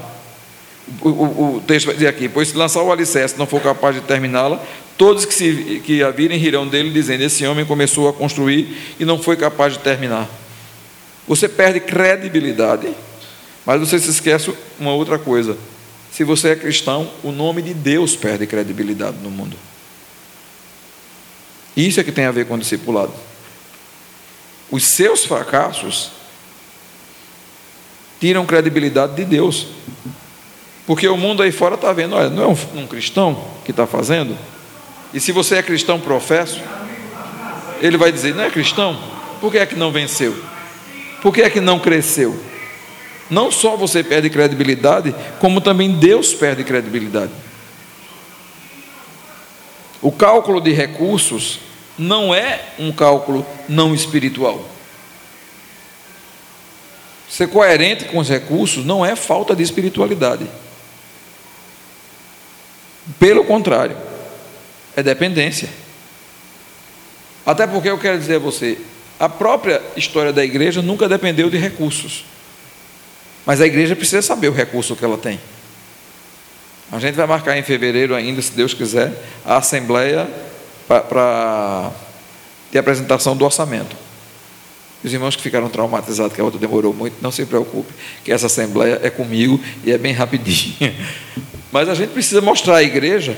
[1.02, 3.94] O, o, o, texto vai dizer aqui: pois se lançar o alicerce não for capaz
[3.94, 4.62] de terminá-la,
[4.98, 9.04] todos que, se, que a virem rirão dele, dizendo: Esse homem começou a construir e
[9.04, 10.28] não foi capaz de terminar.
[11.26, 12.92] Você perde credibilidade,
[13.64, 15.56] mas você se esquece uma outra coisa:
[16.10, 19.56] se você é cristão, o nome de Deus perde credibilidade no mundo.
[21.76, 23.12] Isso é que tem a ver com o discipulado.
[24.68, 26.10] Os seus fracassos
[28.18, 29.68] tiram credibilidade de Deus.
[30.86, 33.86] Porque o mundo aí fora está vendo, olha, não é um, um cristão que está
[33.86, 34.36] fazendo?
[35.12, 36.60] E se você é cristão professo,
[37.80, 38.98] ele vai dizer, não é cristão?
[39.40, 40.36] Por que é que não venceu?
[41.22, 42.38] Por que é que não cresceu?
[43.30, 47.32] Não só você perde credibilidade, como também Deus perde credibilidade.
[50.00, 51.60] O cálculo de recursos
[51.98, 54.64] não é um cálculo não espiritual.
[57.28, 60.46] Ser coerente com os recursos não é falta de espiritualidade.
[63.18, 63.96] Pelo contrário,
[64.98, 65.68] é dependência.
[67.46, 68.76] Até porque eu quero dizer a você,
[69.18, 72.24] a própria história da igreja nunca dependeu de recursos.
[73.46, 75.38] Mas a igreja precisa saber o recurso que ela tem.
[76.90, 79.12] A gente vai marcar em fevereiro ainda, se Deus quiser,
[79.44, 80.28] a assembleia
[80.88, 81.92] para
[82.72, 83.94] ter apresentação do orçamento.
[85.04, 87.92] Os irmãos que ficaram traumatizados, que a outra demorou muito, não se preocupe,
[88.24, 90.92] que essa assembleia é comigo e é bem rapidinho.
[91.70, 93.36] Mas a gente precisa mostrar à igreja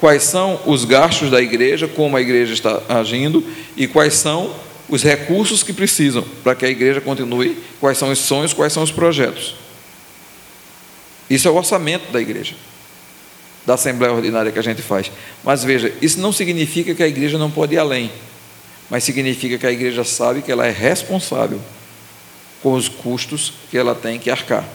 [0.00, 3.44] quais são os gastos da igreja, como a igreja está agindo
[3.76, 4.54] e quais são
[4.88, 8.82] os recursos que precisam para que a igreja continue, quais são os sonhos, quais são
[8.82, 9.54] os projetos.
[11.28, 12.54] Isso é o orçamento da igreja,
[13.64, 15.12] da assembleia ordinária que a gente faz.
[15.44, 18.10] Mas veja, isso não significa que a igreja não pode ir além
[18.90, 21.60] mas significa que a igreja sabe que ela é responsável
[22.60, 24.68] com os custos que ela tem que arcar.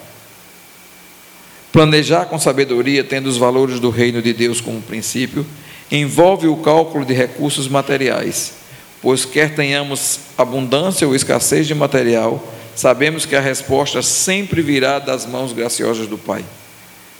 [1.75, 5.45] Planejar com sabedoria, tendo os valores do reino de Deus como princípio,
[5.91, 8.53] envolve o cálculo de recursos materiais,
[9.01, 12.41] pois quer tenhamos abundância ou escassez de material,
[12.73, 16.45] sabemos que a resposta sempre virá das mãos graciosas do Pai.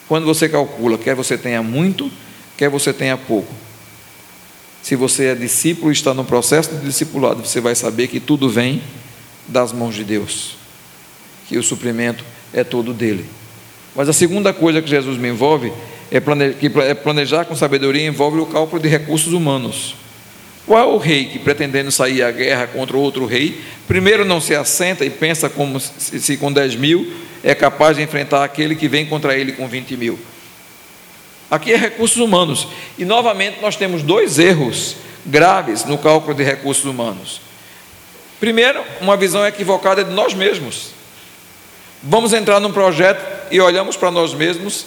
[0.08, 2.10] Quando você calcula, quer você tenha muito,
[2.56, 3.54] quer você tenha pouco,
[4.82, 8.50] se você é discípulo e está no processo de discipulado, você vai saber que tudo
[8.50, 8.82] vem
[9.50, 10.56] das mãos de Deus,
[11.46, 13.26] que o suprimento é todo dele.
[13.96, 15.72] Mas a segunda coisa que Jesus me envolve
[16.12, 16.18] é,
[16.90, 19.96] é planejar com sabedoria envolve o cálculo de recursos humanos.
[20.66, 24.56] Qual é o rei que, pretendendo sair à guerra contra outro rei, primeiro não se
[24.56, 28.88] assenta e pensa como se, se com 10 mil é capaz de enfrentar aquele que
[28.88, 30.20] vem contra ele com 20 mil?
[31.50, 32.68] Aqui é recursos humanos.
[32.98, 37.42] E novamente nós temos dois erros graves no cálculo de recursos humanos.
[38.40, 40.90] Primeiro, uma visão equivocada de nós mesmos.
[42.04, 44.86] Vamos entrar num projeto e olhamos para nós mesmos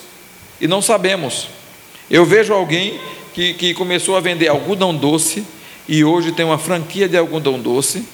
[0.61, 1.49] e não sabemos.
[2.11, 3.01] Eu vejo alguém
[3.35, 5.45] que, que começou a vender algodão doce
[5.89, 8.05] e hoje tem uma franquia de algodão doce.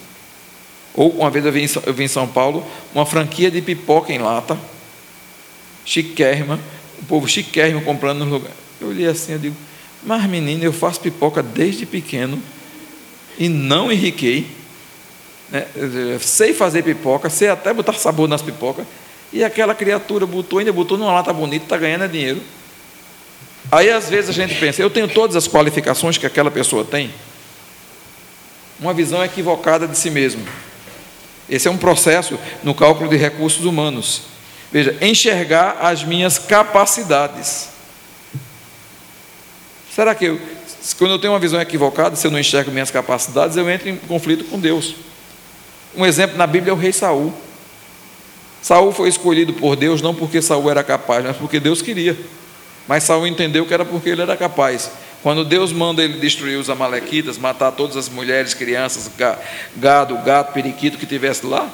[0.95, 4.13] Ou uma vez eu vi, em, eu vi em São Paulo, uma franquia de pipoca
[4.13, 4.59] em lata,
[5.85, 6.61] chiquérrima,
[7.03, 8.53] o povo chiquérrimo comprando no lugar.
[8.81, 9.57] Eu olhei assim, eu digo,
[10.03, 12.41] mas menino, eu faço pipoca desde pequeno
[13.39, 14.47] e não enriquei.
[15.51, 15.67] Né?
[16.21, 18.87] Sei fazer pipoca, sei até botar sabor nas pipocas.
[19.33, 22.41] E aquela criatura botou, ainda botou numa lata bonita, está ganhando dinheiro.
[23.71, 27.13] Aí às vezes a gente pensa, eu tenho todas as qualificações que aquela pessoa tem.
[28.79, 30.47] Uma visão equivocada de si mesmo.
[31.49, 34.23] Esse é um processo no cálculo de recursos humanos.
[34.71, 37.69] Veja, enxergar as minhas capacidades.
[39.95, 40.41] Será que eu,
[40.99, 43.97] quando eu tenho uma visão equivocada, se eu não enxergo minhas capacidades, eu entro em
[43.97, 44.97] conflito com Deus?
[45.97, 47.33] Um exemplo na Bíblia é o rei Saul.
[48.61, 52.17] Saul foi escolhido por Deus não porque Saul era capaz, mas porque Deus queria.
[52.89, 54.91] Mas Saul entendeu que era porque ele era capaz.
[55.23, 59.11] Quando Deus manda ele destruir os amalequitas, matar todas as mulheres, crianças,
[59.77, 61.71] gado, gato, periquito que tivesse lá,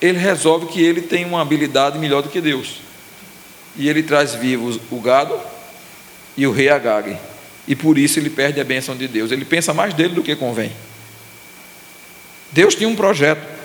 [0.00, 2.80] ele resolve que ele tem uma habilidade melhor do que Deus.
[3.76, 5.38] E ele traz vivos o gado
[6.36, 7.16] e o rei Agag.
[7.68, 9.30] E por isso ele perde a bênção de Deus.
[9.30, 10.72] Ele pensa mais dele do que convém.
[12.52, 13.60] Deus tinha um projeto.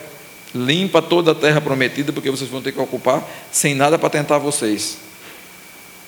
[0.53, 4.37] Limpa toda a terra prometida, porque vocês vão ter que ocupar sem nada para tentar
[4.37, 4.97] vocês.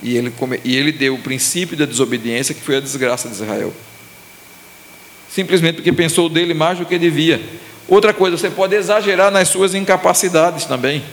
[0.01, 3.73] E ele, e ele deu o princípio da desobediência, que foi a desgraça de Israel.
[5.29, 7.41] Simplesmente porque pensou dele mais do que devia.
[7.87, 11.03] Outra coisa, você pode exagerar nas suas incapacidades também.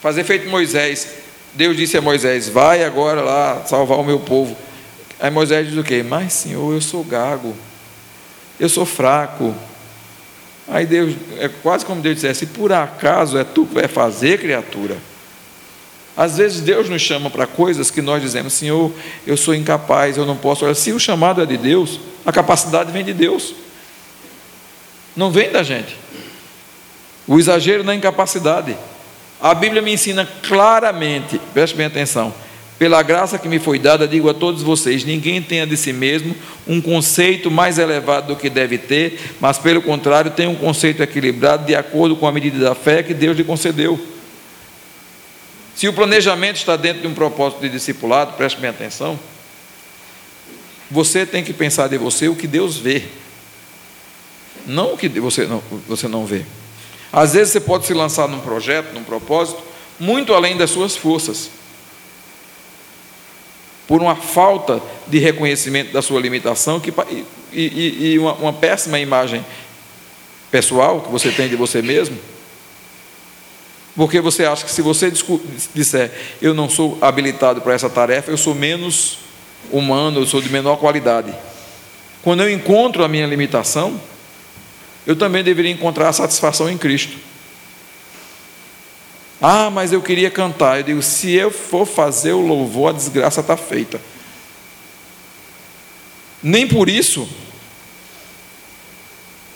[0.00, 1.08] Fazer feito Moisés.
[1.54, 4.56] Deus disse a Moisés: Vai agora lá salvar o meu povo.
[5.20, 6.04] Aí Moisés diz o quê?
[6.06, 7.56] Mas, Senhor, eu sou gago,
[8.58, 9.54] eu sou fraco.
[10.78, 14.96] Aí Deus, é quase como Deus dissesse: Por acaso é tu que vai fazer, criatura?
[16.16, 18.92] Às vezes Deus nos chama para coisas que nós dizemos: Senhor,
[19.26, 20.64] eu sou incapaz, eu não posso.
[20.64, 23.56] Olha, se o chamado é de Deus, a capacidade vem de Deus,
[25.16, 25.96] não vem da gente.
[27.26, 28.76] O exagero na incapacidade.
[29.40, 32.32] A Bíblia me ensina claramente, preste bem atenção,
[32.78, 36.34] pela graça que me foi dada, digo a todos vocês: ninguém tenha de si mesmo
[36.66, 41.66] um conceito mais elevado do que deve ter, mas pelo contrário, tenha um conceito equilibrado
[41.66, 43.98] de acordo com a medida da fé que Deus lhe concedeu.
[45.74, 49.18] Se o planejamento está dentro de um propósito de discipulado, preste bem atenção,
[50.90, 53.04] você tem que pensar de você o que Deus vê,
[54.66, 56.44] não o que você não, você não vê.
[57.12, 59.62] Às vezes você pode se lançar num projeto, num propósito,
[59.98, 61.50] muito além das suas forças.
[63.88, 67.24] Por uma falta de reconhecimento da sua limitação que, e,
[67.60, 69.44] e, e uma, uma péssima imagem
[70.50, 72.16] pessoal que você tem de você mesmo.
[73.96, 75.12] Porque você acha que se você
[75.74, 79.18] disser, eu não sou habilitado para essa tarefa, eu sou menos
[79.72, 81.34] humano, eu sou de menor qualidade.
[82.22, 84.00] Quando eu encontro a minha limitação,
[85.06, 87.16] eu também deveria encontrar a satisfação em Cristo.
[89.40, 90.78] Ah, mas eu queria cantar.
[90.78, 94.00] Eu digo: se eu for fazer o louvor, a desgraça está feita.
[96.42, 97.28] Nem por isso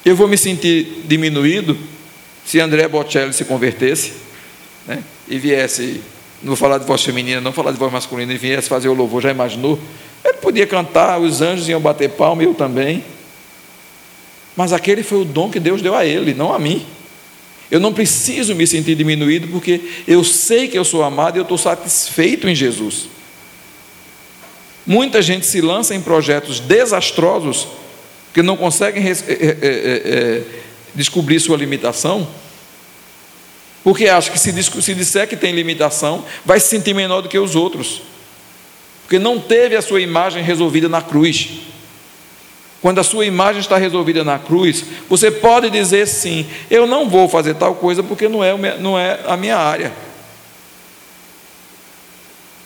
[0.05, 1.79] eu vou me sentir diminuído
[2.45, 4.15] se André Bocelli se convertesse
[4.87, 6.03] né, e viesse,
[6.43, 8.95] não vou falar de voz feminina, não falar de voz masculina, e viesse fazer o
[8.95, 9.79] louvor, já imaginou?
[10.25, 13.05] Ele podia cantar, os anjos iam bater palma, eu também.
[14.57, 16.85] Mas aquele foi o dom que Deus deu a ele, não a mim.
[17.71, 21.43] Eu não preciso me sentir diminuído, porque eu sei que eu sou amado e eu
[21.43, 23.09] estou satisfeito em Jesus.
[24.87, 27.69] Muita gente se lança em projetos desastrosos,
[28.35, 30.43] que não conseguem é, é, é,
[30.95, 32.27] descobrir sua limitação,
[33.85, 37.39] porque acha que se, se disser que tem limitação, vai se sentir menor do que
[37.39, 38.03] os outros,
[39.03, 41.49] porque não teve a sua imagem resolvida na cruz.
[42.83, 47.29] Quando a sua imagem está resolvida na cruz, você pode dizer sim, eu não vou
[47.29, 49.93] fazer tal coisa porque não é, não é a minha área.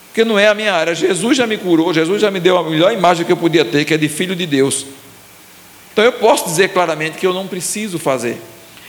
[0.06, 0.94] Porque não é a minha área.
[0.94, 3.84] Jesus já me curou, Jesus já me deu a melhor imagem que eu podia ter,
[3.84, 4.86] que é de filho de Deus.
[5.92, 8.40] Então eu posso dizer claramente que eu não preciso fazer.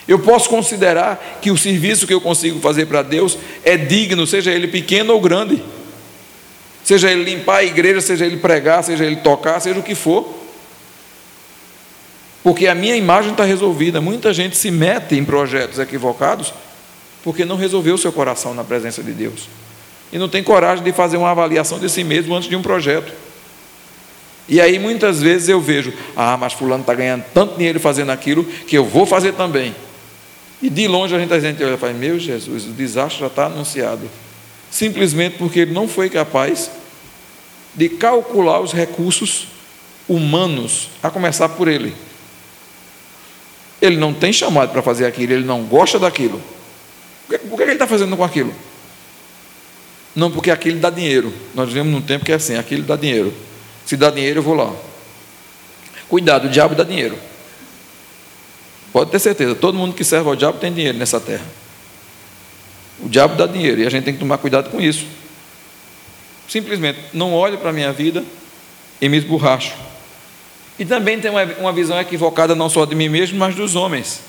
[0.07, 4.53] Eu posso considerar que o serviço que eu consigo fazer para Deus é digno, seja
[4.53, 5.61] ele pequeno ou grande.
[6.85, 10.36] Seja ele limpar a igreja, seja ele pregar, seja ele tocar, seja o que for
[12.47, 13.99] porque a minha imagem está resolvida.
[13.99, 16.53] Muita gente se mete em projetos equivocados
[17.21, 19.49] porque não resolveu seu coração na presença de Deus.
[20.13, 23.11] E não tem coragem de fazer uma avaliação de si mesmo antes de um projeto.
[24.47, 28.45] E aí muitas vezes eu vejo, ah, mas fulano está ganhando tanto dinheiro fazendo aquilo
[28.45, 29.75] que eu vou fazer também.
[30.61, 33.27] E de longe a gente, a gente olha e fala, meu Jesus, o desastre já
[33.27, 34.09] está anunciado.
[34.71, 36.71] Simplesmente porque ele não foi capaz
[37.75, 39.49] de calcular os recursos
[40.07, 42.06] humanos, a começar por ele.
[43.81, 46.41] Ele não tem chamado para fazer aquilo, ele não gosta daquilo.
[47.27, 48.53] Por que, ele está fazendo com aquilo?
[50.15, 51.31] Não, porque aquilo dá dinheiro.
[51.53, 53.33] Nós vivemos num tempo que é assim: aquilo dá dinheiro.
[53.85, 54.73] Se dá dinheiro, eu vou lá.
[56.09, 57.17] Cuidado, o diabo dá dinheiro.
[58.91, 61.45] Pode ter certeza, todo mundo que serve ao diabo tem dinheiro nessa terra.
[62.99, 65.05] O diabo dá dinheiro e a gente tem que tomar cuidado com isso.
[66.47, 68.23] Simplesmente não olho para a minha vida
[68.99, 69.73] e me esborracho.
[70.79, 74.21] E também tem uma, uma visão equivocada não só de mim mesmo, mas dos homens.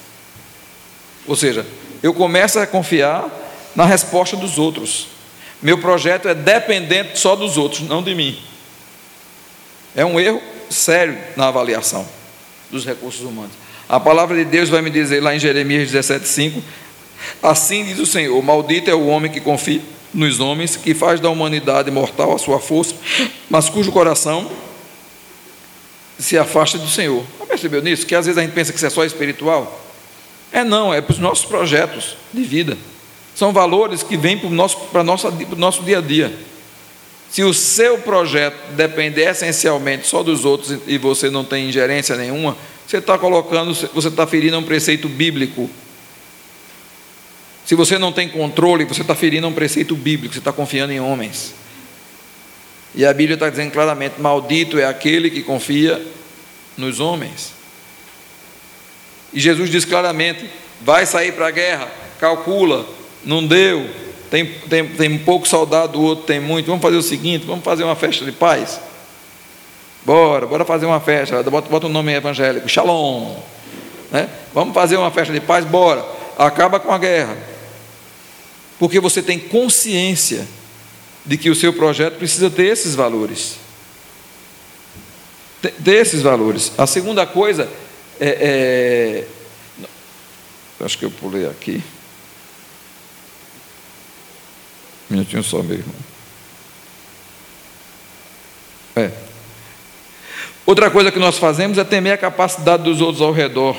[1.26, 1.66] Ou seja,
[2.02, 3.28] eu começo a confiar
[3.76, 5.08] na resposta dos outros.
[5.60, 8.38] Meu projeto é dependente só dos outros, não de mim.
[9.94, 12.06] É um erro sério na avaliação
[12.70, 13.52] dos recursos humanos.
[13.88, 16.62] A palavra de Deus vai me dizer lá em Jeremias 17,5:
[17.42, 19.80] Assim diz o Senhor: Maldito é o homem que confia
[20.14, 22.94] nos homens, que faz da humanidade mortal a sua força,
[23.50, 24.50] mas cujo coração
[26.18, 27.24] se afasta do Senhor.
[27.38, 28.06] Não percebeu nisso?
[28.06, 29.84] Que às vezes a gente pensa que isso é só espiritual?
[30.52, 32.76] É não, é para os nossos projetos de vida.
[33.34, 36.32] São valores que vêm para o nosso, para para o nosso dia a dia.
[37.30, 42.56] Se o seu projeto depender essencialmente só dos outros e você não tem ingerência nenhuma,
[42.86, 45.68] você está colocando, você está ferindo um preceito bíblico.
[47.66, 50.98] Se você não tem controle, você está ferindo um preceito bíblico, você está confiando em
[50.98, 51.54] homens.
[52.94, 56.04] E a Bíblia está dizendo claramente: maldito é aquele que confia
[56.76, 57.52] nos homens.
[59.32, 60.48] E Jesus diz claramente:
[60.80, 62.86] vai sair para a guerra, calcula,
[63.24, 63.88] não deu,
[64.30, 66.66] tem, tem, tem pouco soldado, o outro tem muito.
[66.66, 68.80] Vamos fazer o seguinte: vamos fazer uma festa de paz.
[70.04, 71.42] Bora, bora fazer uma festa.
[71.42, 73.36] Bota, bota um nome evangélico: Shalom.
[74.10, 74.28] Né?
[74.54, 76.04] Vamos fazer uma festa de paz, bora.
[76.38, 77.36] Acaba com a guerra.
[78.78, 80.46] Porque você tem consciência
[81.28, 83.56] de que o seu projeto precisa ter esses valores.
[85.60, 86.72] Ter esses valores.
[86.78, 87.68] A segunda coisa
[88.18, 89.26] é,
[90.80, 91.82] é acho que eu pulei aqui.
[95.10, 95.94] Um minutinho só, meu irmão.
[98.96, 99.10] É.
[100.64, 103.76] Outra coisa que nós fazemos é temer a capacidade dos outros ao redor.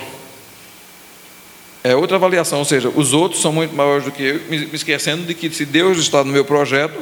[1.83, 5.23] É outra avaliação, ou seja, os outros são muito maiores do que eu, me esquecendo
[5.23, 6.99] de que se Deus está no meu projeto,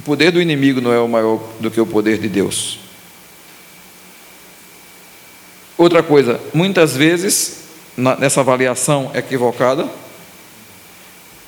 [0.00, 2.78] o poder do inimigo não é o maior do que o poder de Deus.
[5.76, 7.64] Outra coisa, muitas vezes,
[8.18, 9.86] nessa avaliação equivocada,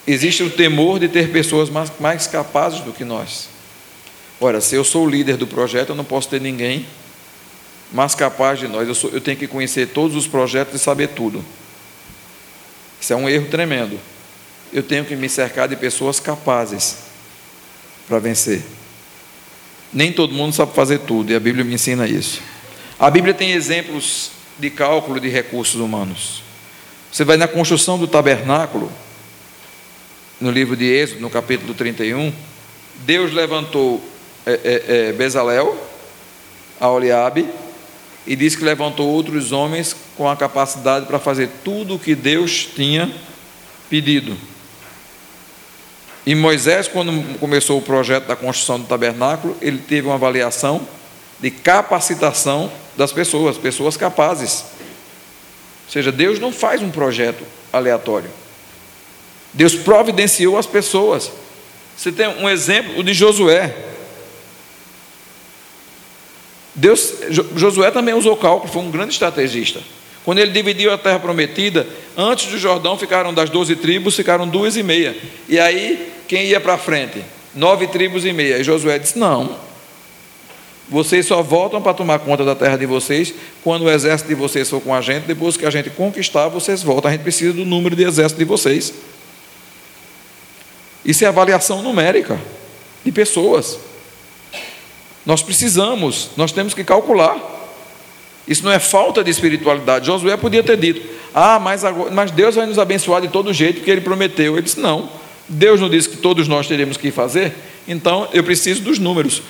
[0.07, 3.49] existe o temor de ter pessoas mais, mais capazes do que nós.
[4.39, 6.87] Ora, se eu sou o líder do projeto, eu não posso ter ninguém
[7.91, 8.87] mais capaz de nós.
[8.87, 11.43] Eu, sou, eu tenho que conhecer todos os projetos e saber tudo.
[13.01, 13.99] Isso é um erro tremendo.
[14.71, 17.12] Eu tenho que me cercar de pessoas capazes
[18.13, 18.63] para vencer.
[19.91, 22.43] Nem todo mundo sabe fazer tudo, e a Bíblia me ensina isso.
[22.99, 26.43] A Bíblia tem exemplos de cálculo de recursos humanos.
[27.11, 28.93] Você vai na construção do tabernáculo,
[30.39, 32.35] no livro de Êxodo, no capítulo 31,
[33.07, 34.05] Deus levantou
[34.45, 35.75] é, é, é, Bezalel,
[36.79, 37.49] a Oliabe,
[38.27, 42.69] e disse que levantou outros homens com a capacidade para fazer tudo o que Deus
[42.75, 43.11] tinha
[43.89, 44.37] pedido.
[46.25, 50.87] E Moisés, quando começou o projeto da construção do tabernáculo, ele teve uma avaliação
[51.41, 54.65] de capacitação das pessoas, pessoas capazes.
[55.87, 58.31] Ou seja, Deus não faz um projeto aleatório.
[59.53, 61.31] Deus providenciou as pessoas.
[61.97, 63.75] Você tem um exemplo, o de Josué.
[66.75, 67.15] Deus,
[67.57, 69.81] Josué também usou cálculo, foi um grande estrategista.
[70.25, 74.77] Quando ele dividiu a terra prometida, antes do Jordão ficaram das doze tribos, ficaram duas
[74.77, 75.17] e meia.
[75.49, 77.23] E aí, quem ia para frente?
[77.55, 78.59] Nove tribos e meia.
[78.59, 79.57] E Josué disse: Não,
[80.89, 84.69] vocês só voltam para tomar conta da terra de vocês quando o exército de vocês
[84.69, 85.25] for com a gente.
[85.25, 87.09] Depois que a gente conquistar, vocês voltam.
[87.09, 88.93] A gente precisa do número de exército de vocês.
[91.05, 92.39] Isso é avaliação numérica
[93.05, 93.79] de pessoas.
[95.25, 97.62] Nós precisamos, nós temos que calcular.
[98.47, 100.07] Isso não é falta de espiritualidade.
[100.07, 101.01] Josué podia ter dito:
[101.35, 104.55] Ah, mas, agora, mas Deus vai nos abençoar de todo jeito, porque Ele prometeu.
[104.55, 105.09] Ele disse: Não.
[105.49, 107.53] Deus não disse que todos nós teríamos que fazer?
[107.87, 109.43] Então eu preciso dos números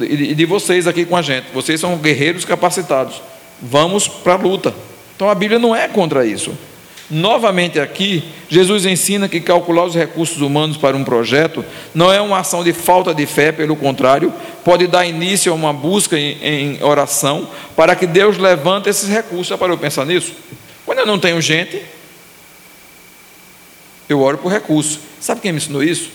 [0.00, 1.46] e de vocês aqui com a gente.
[1.52, 3.20] Vocês são guerreiros capacitados.
[3.60, 4.74] Vamos para a luta.
[5.16, 6.52] Então a Bíblia não é contra isso.
[7.10, 12.38] Novamente aqui, Jesus ensina que calcular os recursos humanos para um projeto não é uma
[12.38, 14.32] ação de falta de fé, pelo contrário,
[14.64, 19.48] pode dar início a uma busca em, em oração para que Deus levante esses recursos.
[19.48, 20.32] Já parou pensar nisso?
[20.86, 21.82] Quando eu não tenho gente,
[24.08, 25.00] eu oro por recursos.
[25.20, 26.10] Sabe quem me ensinou isso?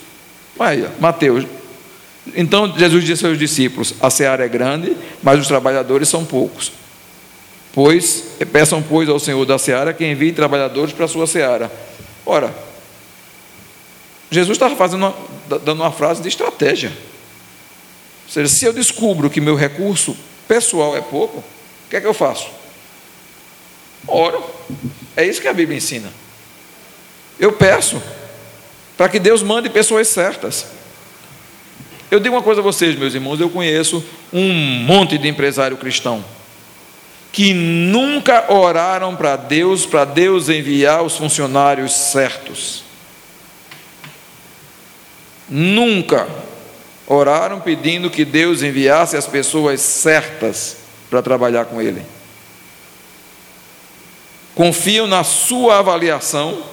[0.56, 1.46] Vai, Mateus.
[2.36, 6.72] Então Jesus disse aos seus discípulos: A seara é grande, mas os trabalhadores são poucos.
[7.76, 8.24] Pois,
[8.54, 11.70] peçam, pois, ao Senhor da seara que envie trabalhadores para a sua seara.
[12.26, 12.56] Ora,
[14.32, 15.16] Jesus estava fazendo uma,
[15.60, 16.90] dando uma frase de estratégia.
[16.90, 20.16] Ou seja, se eu descubro que meu recurso
[20.48, 22.48] pessoal é pouco, o que é que eu faço?
[24.08, 24.42] Oro.
[25.18, 26.10] É isso que a Bíblia ensina.
[27.38, 28.02] Eu peço
[28.96, 30.66] para que Deus mande pessoas certas.
[32.10, 34.02] Eu digo uma coisa a vocês, meus irmãos, eu conheço
[34.32, 34.54] um
[34.86, 36.24] monte de empresário cristão
[37.36, 42.82] que nunca oraram para Deus, para Deus enviar os funcionários certos.
[45.50, 46.30] Nunca
[47.06, 50.78] oraram pedindo que Deus enviasse as pessoas certas
[51.10, 52.06] para trabalhar com Ele.
[54.56, 56.64] Confiam na sua avaliação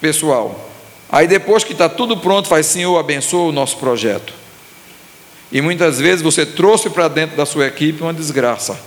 [0.00, 0.70] pessoal.
[1.10, 4.32] Aí depois que está tudo pronto, faz Senhor, abençoa o nosso projeto.
[5.50, 8.78] E muitas vezes você trouxe para dentro da sua equipe uma desgraça,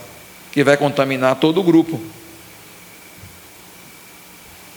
[0.52, 2.00] que vai contaminar todo o grupo.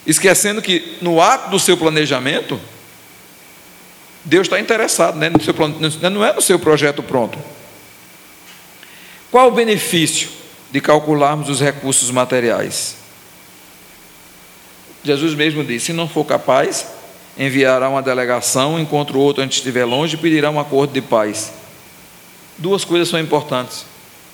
[0.07, 2.61] Esquecendo que no ato do seu planejamento,
[4.25, 5.55] Deus está interessado, né, no seu,
[6.11, 7.39] não é no seu projeto pronto.
[9.31, 10.29] Qual o benefício
[10.71, 12.97] de calcularmos os recursos materiais?
[15.03, 16.87] Jesus mesmo disse: se não for capaz,
[17.37, 21.53] enviará uma delegação, enquanto o outro antes estiver longe, pedirá um acordo de paz.
[22.57, 23.85] Duas coisas são importantes.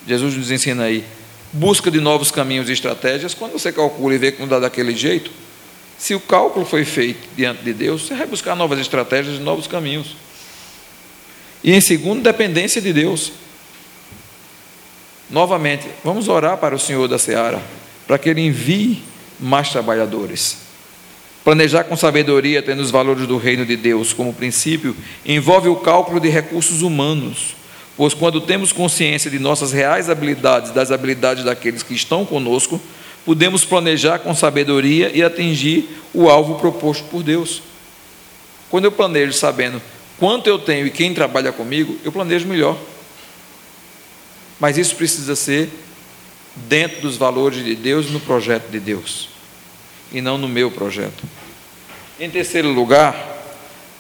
[0.07, 1.05] Jesus nos ensina aí.
[1.53, 3.35] Busca de novos caminhos e estratégias.
[3.35, 5.31] Quando você calcula e vê que não dá daquele jeito,
[5.99, 9.67] se o cálculo foi feito diante de Deus, você vai buscar novas estratégias e novos
[9.67, 10.17] caminhos.
[11.63, 13.33] E em segundo, dependência de Deus.
[15.29, 17.63] Novamente, vamos orar para o Senhor da Seara,
[18.07, 19.03] para que Ele envie
[19.39, 20.59] mais trabalhadores.
[21.45, 26.21] Planejar com sabedoria, tendo os valores do reino de Deus como princípio, envolve o cálculo
[26.21, 27.55] de recursos humanos,
[28.01, 32.81] pois quando temos consciência de nossas reais habilidades, das habilidades daqueles que estão conosco,
[33.27, 37.63] podemos planejar com sabedoria e atingir o alvo proposto por Deus.
[38.71, 39.83] Quando eu planejo sabendo
[40.19, 42.79] quanto eu tenho e quem trabalha comigo, eu planejo melhor.
[44.59, 45.69] Mas isso precisa ser
[46.57, 49.29] dentro dos valores de Deus no projeto de Deus,
[50.11, 51.23] e não no meu projeto.
[52.19, 53.15] Em terceiro lugar,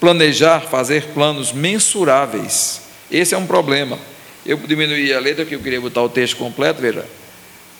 [0.00, 2.88] planejar, fazer planos mensuráveis.
[3.10, 3.98] Esse é um problema.
[4.44, 7.04] Eu diminuí a letra que eu queria botar o texto completo, veja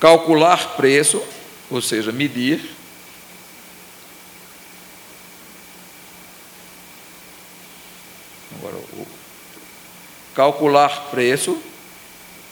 [0.00, 1.22] calcular preço,
[1.70, 2.58] ou seja, medir.
[8.58, 8.76] Agora,
[10.34, 11.58] calcular preço,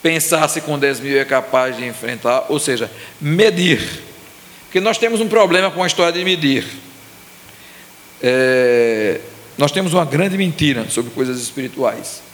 [0.03, 4.03] pensar se com 10 mil é capaz de enfrentar, ou seja, medir.
[4.65, 6.65] Porque nós temos um problema com a história de medir.
[8.21, 9.19] É,
[9.57, 12.28] nós temos uma grande mentira sobre coisas espirituais.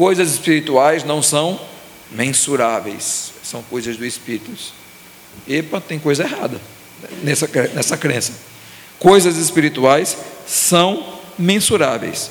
[0.00, 1.60] Coisas espirituais não são
[2.10, 4.50] mensuráveis são coisas do Espírito.
[5.46, 6.58] Epa, tem coisa errada
[7.22, 8.32] nessa, nessa crença.
[8.98, 12.30] Coisas espirituais são mensuráveis.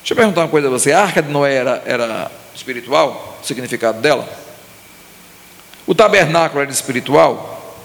[0.00, 3.38] Deixa eu perguntar uma coisa a você: a arca de Noé era, era espiritual?
[3.42, 4.28] O significado dela?
[5.86, 7.82] O tabernáculo era espiritual?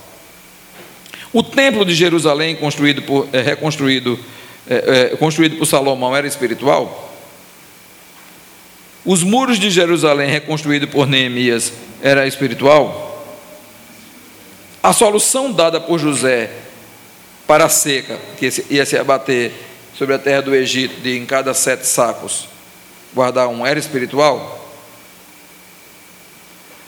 [1.31, 4.19] O templo de Jerusalém, construído por, é, reconstruído,
[4.69, 7.14] é, é, construído por Salomão, era espiritual?
[9.05, 13.23] Os muros de Jerusalém, reconstruídos por Neemias, era espiritual?
[14.81, 16.49] A solução dada por José
[17.45, 19.51] para a seca, que ia se abater
[19.95, 22.47] sobre a terra do Egito, de em cada sete sacos,
[23.13, 24.63] guardar um, era espiritual?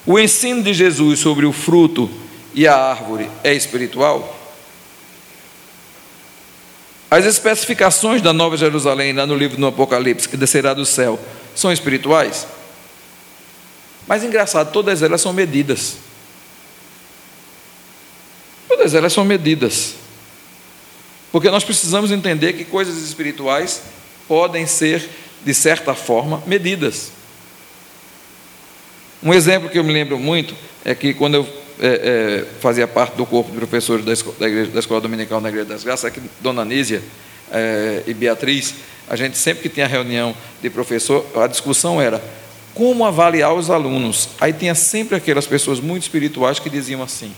[0.06, 2.10] O ensino de Jesus sobre o fruto
[2.54, 4.37] e a árvore é espiritual?
[7.10, 11.18] As especificações da Nova Jerusalém, lá no livro do Apocalipse, que descerá do céu,
[11.56, 12.46] são espirituais?
[14.06, 15.98] Mas engraçado, todas elas são medidas.
[18.68, 19.96] Todas elas são medidas.
[21.32, 23.82] Porque nós precisamos entender que coisas espirituais
[24.28, 25.10] podem ser,
[25.44, 27.12] de certa forma, medidas.
[29.24, 30.56] Um exemplo que eu me lembro muito
[30.86, 34.48] é que quando eu é, é, fazia parte do corpo de professores da escola, da,
[34.48, 37.02] igreja, da escola dominical na Igreja das Graças, aqui Dona Nísia
[37.52, 38.76] é, e Beatriz,
[39.10, 42.22] a gente sempre que tinha reunião de professor, a discussão era
[42.74, 44.30] como avaliar os alunos.
[44.40, 47.34] Aí tinha sempre aquelas pessoas muito espirituais que diziam assim: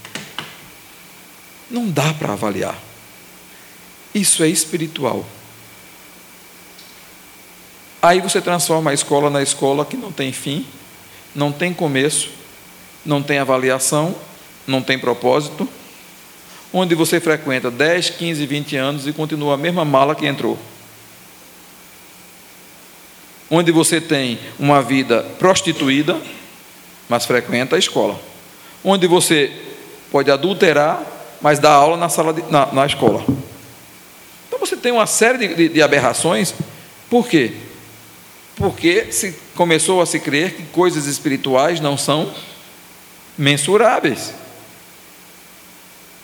[1.70, 2.78] não dá para avaliar.
[4.14, 5.26] Isso é espiritual.
[8.02, 10.66] Aí você transforma a escola na escola que não tem fim,
[11.36, 12.30] não tem começo,
[13.06, 14.16] não tem avaliação,
[14.70, 15.68] não tem propósito,
[16.72, 20.58] onde você frequenta 10, 15, 20 anos e continua a mesma mala que entrou
[23.50, 26.18] onde você tem uma vida prostituída,
[27.08, 28.20] mas frequenta a escola,
[28.84, 29.52] onde você
[30.12, 31.02] pode adulterar,
[31.42, 33.26] mas dá aula na sala de, na, na, escola.
[34.48, 36.54] Então você tem uma série de, de, de aberrações.
[37.10, 37.54] Por quê?
[38.56, 42.32] Porque se começou a se crer que coisas espirituais não são
[43.38, 44.34] mensuráveis.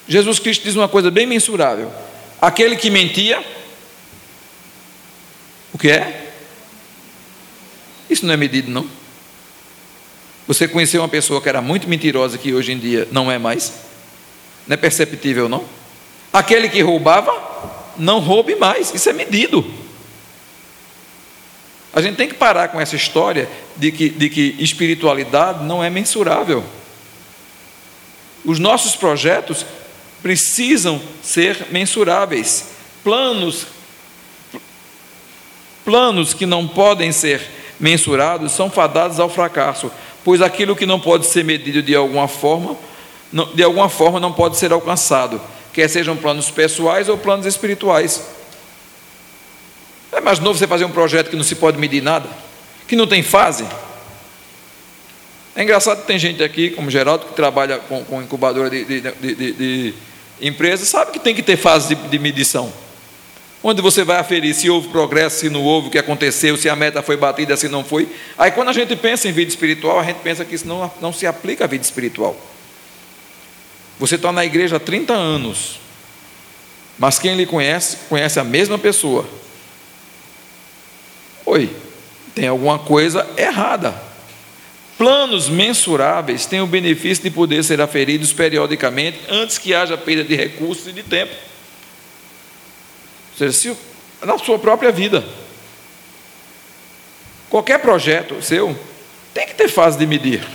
[0.07, 1.91] Jesus Cristo diz uma coisa bem mensurável:
[2.41, 3.43] aquele que mentia,
[5.73, 6.31] o que é?
[8.09, 8.87] Isso não é medido, não.
[10.47, 13.73] Você conheceu uma pessoa que era muito mentirosa, que hoje em dia não é mais?
[14.67, 15.65] Não é perceptível, não?
[16.31, 17.31] Aquele que roubava,
[17.97, 18.93] não roube mais.
[18.93, 19.65] Isso é medido.
[21.91, 25.89] A gente tem que parar com essa história de que, de que espiritualidade não é
[25.89, 26.63] mensurável.
[28.43, 29.65] Os nossos projetos
[30.25, 32.69] precisam ser mensuráveis.
[33.03, 33.67] Planos,
[35.85, 37.47] planos que não podem ser
[37.79, 39.91] mensurados são fadados ao fracasso,
[40.23, 42.75] pois aquilo que não pode ser medido de alguma forma,
[43.53, 45.39] de alguma forma não pode ser alcançado,
[45.71, 48.27] quer sejam planos pessoais ou planos espirituais.
[50.11, 52.27] É mais novo você fazer um projeto que não se pode medir nada,
[52.87, 53.63] que não tem fase.
[55.55, 59.01] É engraçado que tem gente aqui, como Geraldo, que trabalha com, com incubadora de, de,
[59.01, 59.93] de, de,
[60.41, 62.71] empresa, sabe que tem que ter fase de, de medição.
[63.63, 66.75] onde você vai aferir se houve progresso, se não houve, o que aconteceu, se a
[66.75, 68.07] meta foi batida, se não foi.
[68.37, 71.11] Aí quando a gente pensa em vida espiritual, a gente pensa que isso não, não
[71.11, 72.35] se aplica à vida espiritual.
[73.99, 75.79] Você está na igreja há 30 anos,
[76.99, 79.25] mas quem lhe conhece, conhece a mesma pessoa.
[81.45, 81.75] Oi,
[82.33, 83.95] tem alguma coisa errada.
[84.97, 90.35] Planos mensuráveis têm o benefício de poder ser aferidos periodicamente antes que haja perda de
[90.35, 91.33] recursos e de tempo.
[93.33, 93.77] Ou seja, se,
[94.25, 95.25] na sua própria vida.
[97.49, 98.77] Qualquer projeto seu
[99.33, 100.45] tem que ter fase de medir.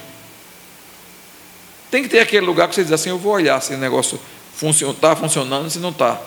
[1.91, 4.18] Tem que ter aquele lugar que você diz assim: eu vou olhar se o negócio
[4.62, 6.20] está funcionando, se não está.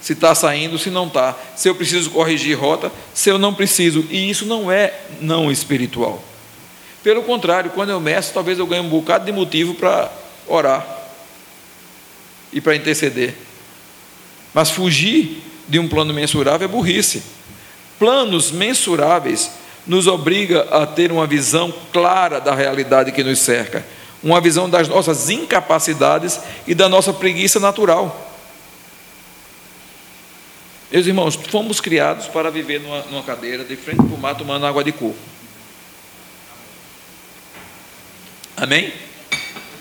[0.00, 1.36] Se está saindo, se não está.
[1.56, 4.06] Se eu preciso corrigir rota, se eu não preciso.
[4.10, 6.22] E isso não é não espiritual.
[7.02, 10.10] Pelo contrário, quando eu meço, talvez eu ganhe um bocado de motivo para
[10.46, 10.86] orar
[12.52, 13.34] e para interceder.
[14.52, 17.22] Mas fugir de um plano mensurável é burrice.
[17.98, 19.50] Planos mensuráveis
[19.86, 23.84] nos obriga a ter uma visão clara da realidade que nos cerca,
[24.22, 28.26] uma visão das nossas incapacidades e da nossa preguiça natural.
[30.90, 34.66] Meus irmãos, fomos criados para viver numa, numa cadeira de frente para o mar tomando
[34.66, 35.16] água de coco.
[38.60, 38.92] Amém?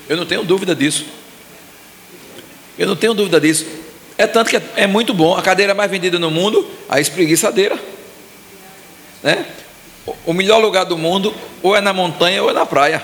[0.08, 1.06] Eu não tenho dúvida disso.
[2.78, 3.66] Eu não tenho dúvida disso.
[4.18, 5.36] É tanto que é muito bom.
[5.36, 7.78] A cadeira mais vendida no mundo, a espreguiçadeira.
[9.24, 9.46] Né?
[10.26, 13.04] O melhor lugar do mundo, ou é na montanha ou é na praia.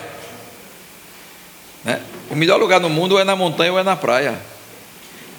[1.84, 2.00] Né?
[2.30, 4.40] O melhor lugar no mundo, ou é na montanha ou é na praia.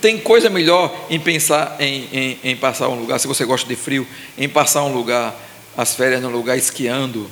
[0.00, 3.74] Tem coisa melhor em pensar em, em, em passar um lugar, se você gosta de
[3.74, 4.06] frio,
[4.36, 5.34] em passar um lugar,
[5.76, 7.30] as férias num lugar esquiando,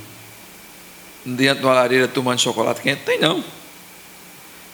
[1.25, 3.03] dentro de uma lareira tomando chocolate quente?
[3.05, 3.45] Tem não.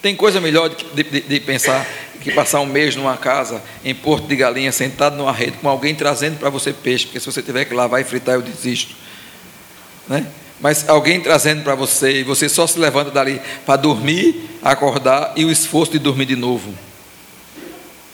[0.01, 1.85] Tem coisa melhor de, de, de, pensar
[2.21, 5.93] que passar um mês numa casa em Porto de Galinha, sentado numa rede, com alguém
[5.93, 8.95] trazendo para você peixe, porque se você tiver que lavar e fritar, eu desisto.
[10.07, 10.25] Né?
[10.59, 15.45] Mas alguém trazendo para você e você só se levanta dali para dormir, acordar e
[15.45, 16.73] o esforço de dormir de novo.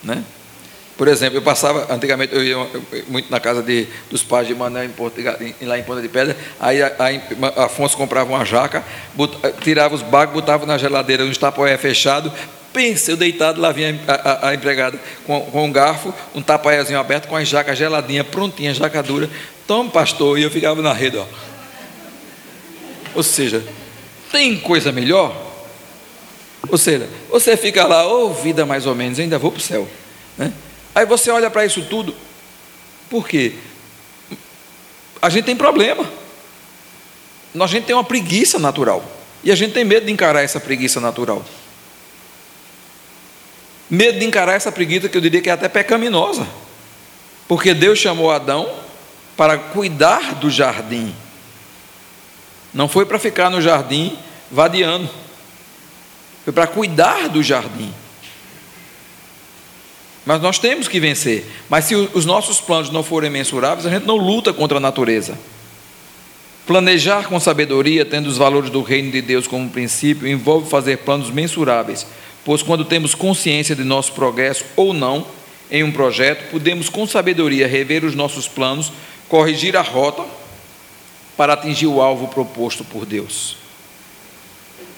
[0.03, 0.23] Né?
[0.97, 2.57] Por exemplo, eu passava, antigamente eu ia
[3.07, 5.19] muito na casa de, dos pais de Mané, em Porto,
[5.61, 6.91] lá em Ponta de Pedra, aí a,
[7.57, 8.81] a Afonso comprava uma jaca,
[9.61, 12.31] tirava os bagos, botava na geladeira, um tapoé fechado,
[12.71, 16.97] pensa, eu deitado, lá vinha a, a, a empregada com, com, um garfo, um tapoézinho
[16.97, 19.29] aberto, com a jaca geladinha, prontinha, jaca dura,
[19.67, 21.25] toma pastor, e eu ficava na rede, ó.
[23.13, 23.61] Ou seja,
[24.31, 25.35] tem coisa melhor?
[26.69, 29.61] Ou seja, você fica lá, ô oh, vida mais ou menos, ainda vou para o
[29.61, 29.87] céu,
[30.37, 30.53] né?
[30.95, 32.15] Aí você olha para isso tudo,
[33.09, 33.53] por quê?
[35.21, 36.09] A gente tem problema.
[37.59, 39.03] A gente tem uma preguiça natural.
[39.43, 41.43] E a gente tem medo de encarar essa preguiça natural.
[43.89, 46.47] Medo de encarar essa preguiça que eu diria que é até pecaminosa.
[47.47, 48.71] Porque Deus chamou Adão
[49.37, 51.13] para cuidar do jardim.
[52.73, 54.17] Não foi para ficar no jardim
[54.49, 55.09] vadiando.
[56.43, 57.93] Foi para cuidar do jardim.
[60.25, 61.45] Mas nós temos que vencer.
[61.69, 65.37] Mas se os nossos planos não forem mensuráveis, a gente não luta contra a natureza.
[66.65, 71.29] Planejar com sabedoria, tendo os valores do reino de Deus como princípio, envolve fazer planos
[71.29, 72.07] mensuráveis,
[72.43, 75.27] pois quando temos consciência de nosso progresso ou não
[75.69, 78.91] em um projeto, podemos com sabedoria rever os nossos planos,
[79.29, 80.23] corrigir a rota
[81.37, 83.64] para atingir o alvo proposto por Deus.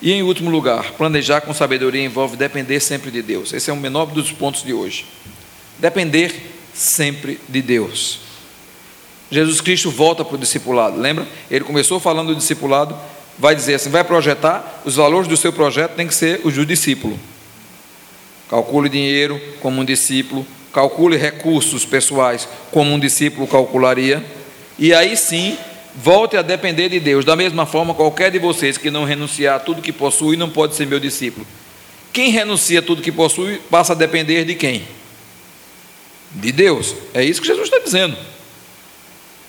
[0.01, 3.51] E em último lugar, planejar com sabedoria envolve depender sempre de Deus.
[3.51, 5.05] Esse é o menor dos pontos de hoje.
[5.79, 6.33] Depender
[6.73, 8.19] sempre de Deus.
[9.31, 11.27] Jesus Cristo volta para o discipulado, lembra?
[11.49, 12.95] Ele começou falando do discipulado,
[13.37, 16.65] vai dizer assim: vai projetar, os valores do seu projeto tem que ser os do
[16.65, 17.19] discípulo.
[18.49, 24.23] Calcule dinheiro como um discípulo, calcule recursos pessoais como um discípulo calcularia,
[24.79, 25.57] e aí sim
[25.99, 27.25] Volte a depender de Deus.
[27.25, 30.75] Da mesma forma, qualquer de vocês que não renunciar a tudo que possui não pode
[30.75, 31.45] ser meu discípulo.
[32.13, 34.87] Quem renuncia a tudo que possui passa a depender de quem?
[36.31, 36.95] De Deus.
[37.15, 38.15] É isso que Jesus está dizendo.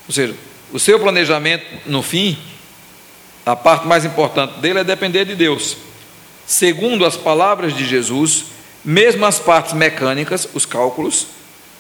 [0.07, 0.35] Ou seja,
[0.73, 2.39] o seu planejamento, no fim,
[3.45, 5.77] a parte mais importante dele é depender de Deus.
[6.47, 8.47] Segundo as palavras de Jesus,
[8.83, 11.27] mesmo as partes mecânicas, os cálculos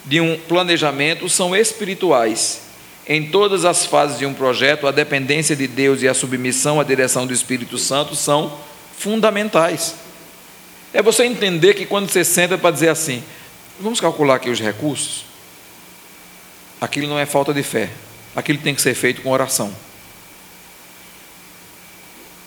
[0.04, 2.67] de um planejamento são espirituais
[3.08, 6.84] em todas as fases de um projeto, a dependência de Deus e a submissão à
[6.84, 8.58] direção do Espírito Santo são
[8.98, 9.94] fundamentais.
[10.92, 13.24] É você entender que quando você senta para dizer assim,
[13.80, 15.24] vamos calcular aqui os recursos,
[16.78, 17.88] aquilo não é falta de fé,
[18.36, 19.72] aquilo tem que ser feito com oração.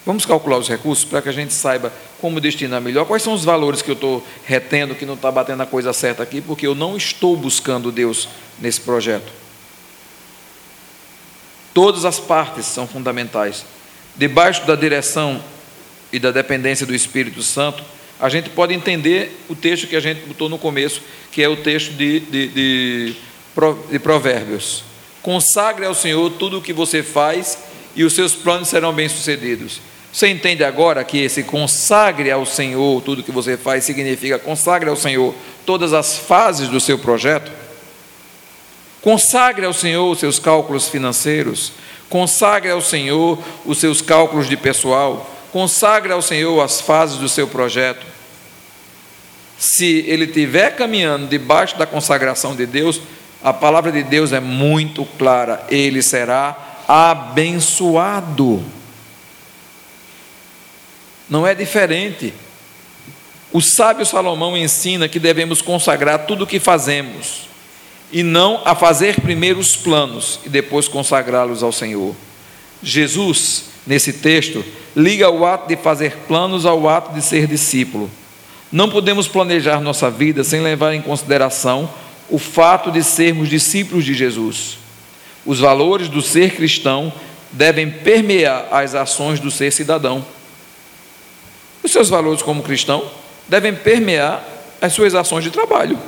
[0.05, 3.05] Vamos calcular os recursos para que a gente saiba como destinar melhor.
[3.05, 6.24] Quais são os valores que eu estou retendo, que não está batendo a coisa certa
[6.24, 8.28] aqui, porque eu não estou buscando Deus
[8.59, 9.41] nesse projeto.
[11.74, 13.66] Todas as partes são fundamentais.
[14.16, 15.42] Debaixo da direção
[16.12, 17.84] e da dependência do Espírito Santo,
[18.20, 21.02] a gente pode entender o texto que a gente botou no começo,
[21.32, 23.16] que é o texto de, de, de,
[23.90, 24.84] de Provérbios.
[25.22, 27.58] Consagre ao Senhor tudo o que você faz
[27.96, 29.82] e os seus planos serão bem-sucedidos.
[30.12, 34.96] Você entende agora que esse consagre ao Senhor tudo que você faz significa consagre ao
[34.96, 35.34] Senhor
[35.66, 37.52] todas as fases do seu projeto?
[39.02, 41.74] Consagre ao Senhor os seus cálculos financeiros,
[42.10, 47.47] consagre ao Senhor os seus cálculos de pessoal, consagre ao Senhor as fases do seu
[47.47, 48.06] projeto.
[49.58, 53.02] Se ele estiver caminhando debaixo da consagração de Deus,
[53.43, 58.64] a palavra de Deus é muito clara: ele será abençoado.
[61.30, 62.34] Não é diferente.
[63.54, 67.49] O sábio Salomão ensina que devemos consagrar tudo o que fazemos,
[68.12, 72.16] e não a fazer primeiro os planos e depois consagrá-los ao Senhor.
[72.84, 74.64] Jesus, nesse texto,
[74.95, 78.09] liga o ato de fazer planos ao ato de ser discípulo.
[78.72, 81.89] Não podemos planejar nossa vida sem levar em consideração
[82.30, 84.78] o fato de sermos discípulos de Jesus.
[85.45, 87.12] Os valores do ser cristão
[87.51, 90.24] devem permear as ações do ser cidadão.
[91.84, 93.03] Os seus valores como cristão
[93.47, 94.43] devem permear
[94.82, 95.99] as suas ações de trabalho.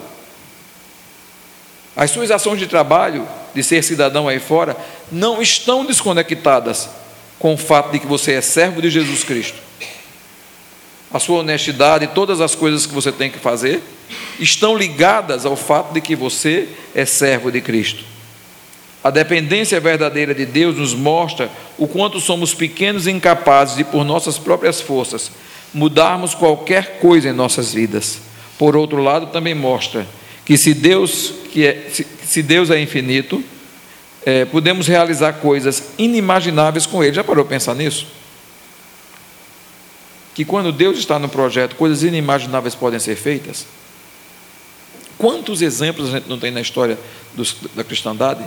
[1.96, 4.76] As suas ações de trabalho, de ser cidadão aí fora,
[5.12, 6.90] não estão desconectadas
[7.38, 9.58] com o fato de que você é servo de Jesus Cristo.
[11.14, 13.84] A sua honestidade, todas as coisas que você tem que fazer,
[14.40, 18.04] estão ligadas ao fato de que você é servo de Cristo.
[19.04, 24.04] A dependência verdadeira de Deus nos mostra o quanto somos pequenos e incapazes de, por
[24.04, 25.30] nossas próprias forças,
[25.74, 28.20] mudarmos qualquer coisa em nossas vidas.
[28.58, 30.08] Por outro lado, também mostra
[30.46, 33.44] que se Deus, que é, se, se Deus é infinito,
[34.26, 37.14] é, podemos realizar coisas inimagináveis com Ele.
[37.14, 38.08] Já parou pensar nisso?
[40.34, 43.66] Que quando Deus está no projeto, coisas inimagináveis podem ser feitas?
[45.18, 46.98] Quantos exemplos a gente não tem na história
[47.34, 48.44] dos, da cristandade?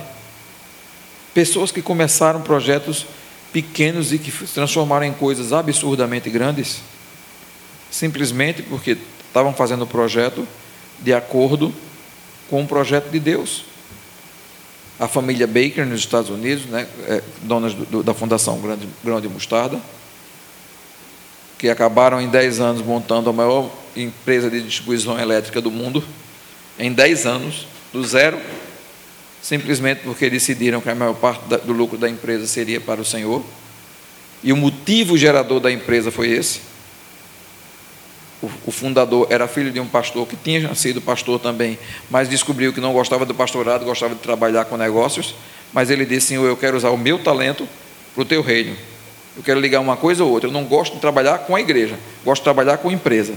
[1.33, 3.05] Pessoas que começaram projetos
[3.53, 6.81] pequenos e que se transformaram em coisas absurdamente grandes
[7.89, 10.47] simplesmente porque estavam fazendo o projeto
[10.99, 11.73] de acordo
[12.49, 13.65] com o projeto de Deus.
[14.99, 19.79] A família Baker, nos Estados Unidos, né, é, donas do, da Fundação Grande, Grande Mostarda,
[21.57, 26.03] que acabaram em 10 anos montando a maior empresa de distribuição elétrica do mundo,
[26.79, 28.39] em 10 anos, do zero,
[29.41, 33.43] simplesmente porque decidiram que a maior parte do lucro da empresa seria para o Senhor.
[34.43, 36.61] E o motivo gerador da empresa foi esse
[38.41, 41.77] o, fundador era filho de um pastor que tinha sido pastor também,
[42.09, 45.33] mas descobriu que não gostava do pastorado, gostava de trabalhar com negócios.
[45.73, 47.67] Mas ele disse: Senhor, eu quero usar o meu talento
[48.13, 48.75] para o teu reino.
[49.35, 50.49] Eu quero ligar uma coisa ou outra.
[50.49, 53.33] Eu não gosto de trabalhar com a igreja, gosto de trabalhar com empresa.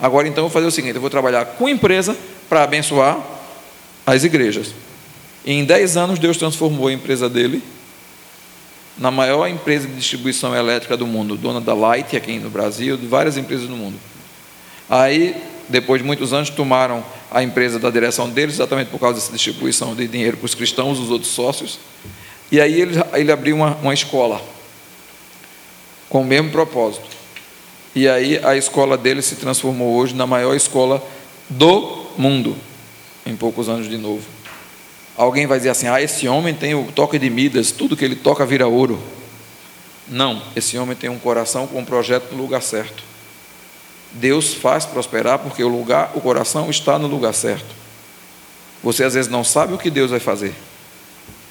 [0.00, 2.16] Agora então eu vou fazer o seguinte: eu vou trabalhar com empresa
[2.48, 3.18] para abençoar
[4.06, 4.74] as igrejas.
[5.44, 7.62] E em 10 anos Deus transformou a empresa dele
[8.98, 13.06] na maior empresa de distribuição elétrica do mundo, dona da Light aqui no Brasil, de
[13.06, 13.98] várias empresas no mundo.
[14.88, 15.36] Aí,
[15.68, 19.94] depois de muitos anos, tomaram a empresa da direção deles, exatamente por causa dessa distribuição
[19.94, 21.78] de dinheiro para os cristãos, os outros sócios.
[22.50, 24.40] E aí ele, ele abriu uma, uma escola,
[26.08, 27.04] com o mesmo propósito.
[27.94, 31.02] E aí a escola dele se transformou hoje na maior escola
[31.48, 32.56] do mundo,
[33.26, 34.35] em poucos anos de novo.
[35.16, 38.16] Alguém vai dizer assim: ah, esse homem tem o toque de Midas, tudo que ele
[38.16, 39.00] toca vira ouro.
[40.08, 43.02] Não, esse homem tem um coração com um projeto no lugar certo.
[44.12, 47.74] Deus faz prosperar porque o lugar, o coração está no lugar certo.
[48.82, 50.54] Você às vezes não sabe o que Deus vai fazer,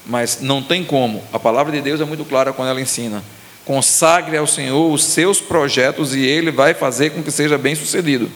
[0.06, 1.22] mas não tem como.
[1.32, 3.22] A palavra de Deus é muito clara quando ela ensina:
[3.64, 8.30] consagre ao Senhor os seus projetos e Ele vai fazer com que seja bem sucedido.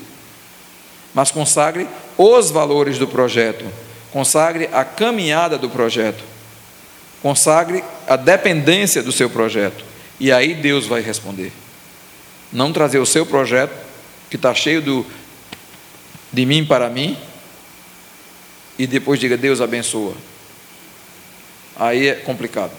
[1.14, 3.64] Mas consagre os valores do projeto
[4.13, 6.23] consagre a caminhada do projeto,
[7.23, 9.85] consagre a dependência do seu projeto,
[10.19, 11.53] e aí Deus vai responder.
[12.53, 13.73] Não trazer o seu projeto,
[14.29, 15.07] que está cheio do,
[16.33, 17.17] de mim para mim,
[18.79, 20.15] e depois diga Deus abençoa.
[21.77, 22.73] Aí é complicado.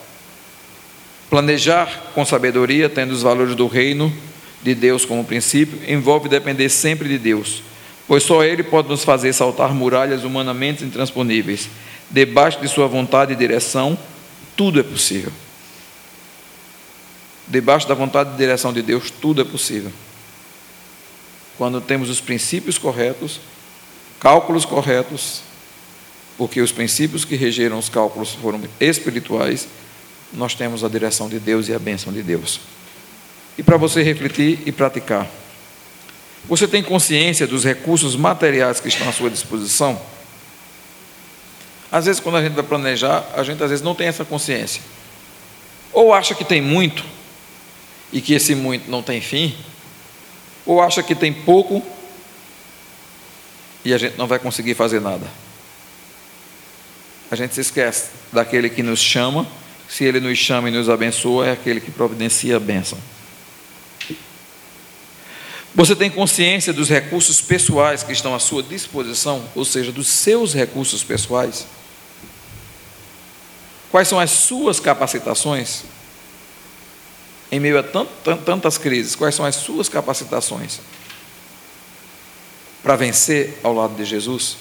[1.30, 4.14] Planejar com sabedoria, tendo os valores do reino
[4.62, 7.64] de Deus como princípio, envolve depender sempre de Deus
[8.12, 11.70] pois só Ele pode nos fazer saltar muralhas humanamente intransponíveis.
[12.10, 13.98] Debaixo de Sua vontade e direção,
[14.54, 15.32] tudo é possível.
[17.48, 19.94] debaixo da vontade e direção de Deus, tudo é possível.
[21.58, 23.40] Quando temos os princípios corretos,
[24.20, 25.42] cálculos corretos,
[26.38, 29.70] porque os princípios que regeram os cálculos foram espirituais,
[30.34, 32.60] nós temos a direção de Deus e a bênção de Deus.
[33.58, 35.30] E para você refletir e praticar.
[36.46, 40.02] Você tem consciência dos recursos materiais que estão à sua disposição?
[41.92, 44.82] Às vezes, quando a gente vai planejar, a gente às vezes não tem essa consciência.
[45.92, 47.04] Ou acha que tem muito
[48.12, 49.56] e que esse muito não tem fim,
[50.66, 51.84] ou acha que tem pouco
[53.84, 55.26] e a gente não vai conseguir fazer nada.
[57.30, 59.48] A gente se esquece daquele que nos chama,
[59.90, 62.98] se ele nos chama e nos abençoa, é aquele que providencia a bênção.
[65.74, 70.54] Você tem consciência dos recursos pessoais que estão à sua disposição, ou seja, dos seus
[70.54, 71.66] recursos pessoais?
[73.90, 75.84] Quais são as suas capacitações?
[77.50, 80.80] Em meio a tantas crises, quais são as suas capacitações
[82.84, 84.58] para vencer ao lado de Jesus?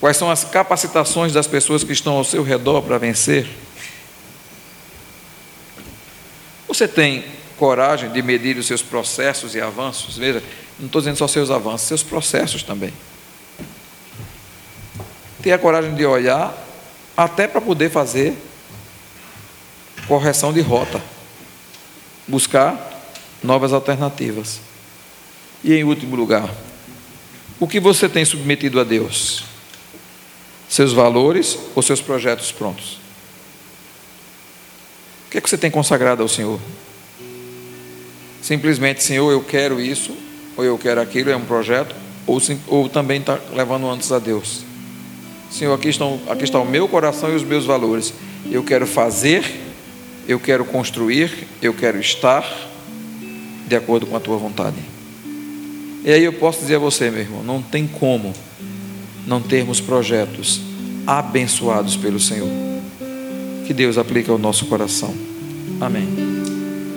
[0.00, 3.48] Quais são as capacitações das pessoas que estão ao seu redor para vencer?
[6.68, 7.24] Você tem
[7.56, 10.16] coragem de medir os seus processos e avanços?
[10.16, 10.42] Veja,
[10.78, 12.92] não estou dizendo só seus avanços, seus processos também.
[15.42, 16.56] Ter a coragem de olhar
[17.16, 18.36] até para poder fazer
[20.06, 21.00] correção de rota,
[22.26, 22.92] buscar
[23.42, 24.60] novas alternativas.
[25.62, 26.50] E em último lugar,
[27.60, 29.44] o que você tem submetido a Deus?
[30.68, 32.98] Seus valores ou seus projetos prontos?
[35.26, 36.60] O que é que você tem consagrado ao Senhor?
[38.44, 40.14] Simplesmente, Senhor, eu quero isso,
[40.54, 44.60] ou eu quero aquilo, é um projeto, ou, ou também está levando antes a Deus.
[45.50, 48.12] Senhor, aqui, estão, aqui está o meu coração e os meus valores.
[48.50, 49.42] Eu quero fazer,
[50.28, 51.32] eu quero construir,
[51.62, 52.44] eu quero estar
[53.66, 54.76] de acordo com a tua vontade.
[56.04, 58.34] E aí eu posso dizer a você, meu irmão, não tem como
[59.26, 60.60] não termos projetos
[61.06, 62.50] abençoados pelo Senhor.
[63.66, 65.14] Que Deus aplique ao nosso coração.
[65.80, 66.33] Amém.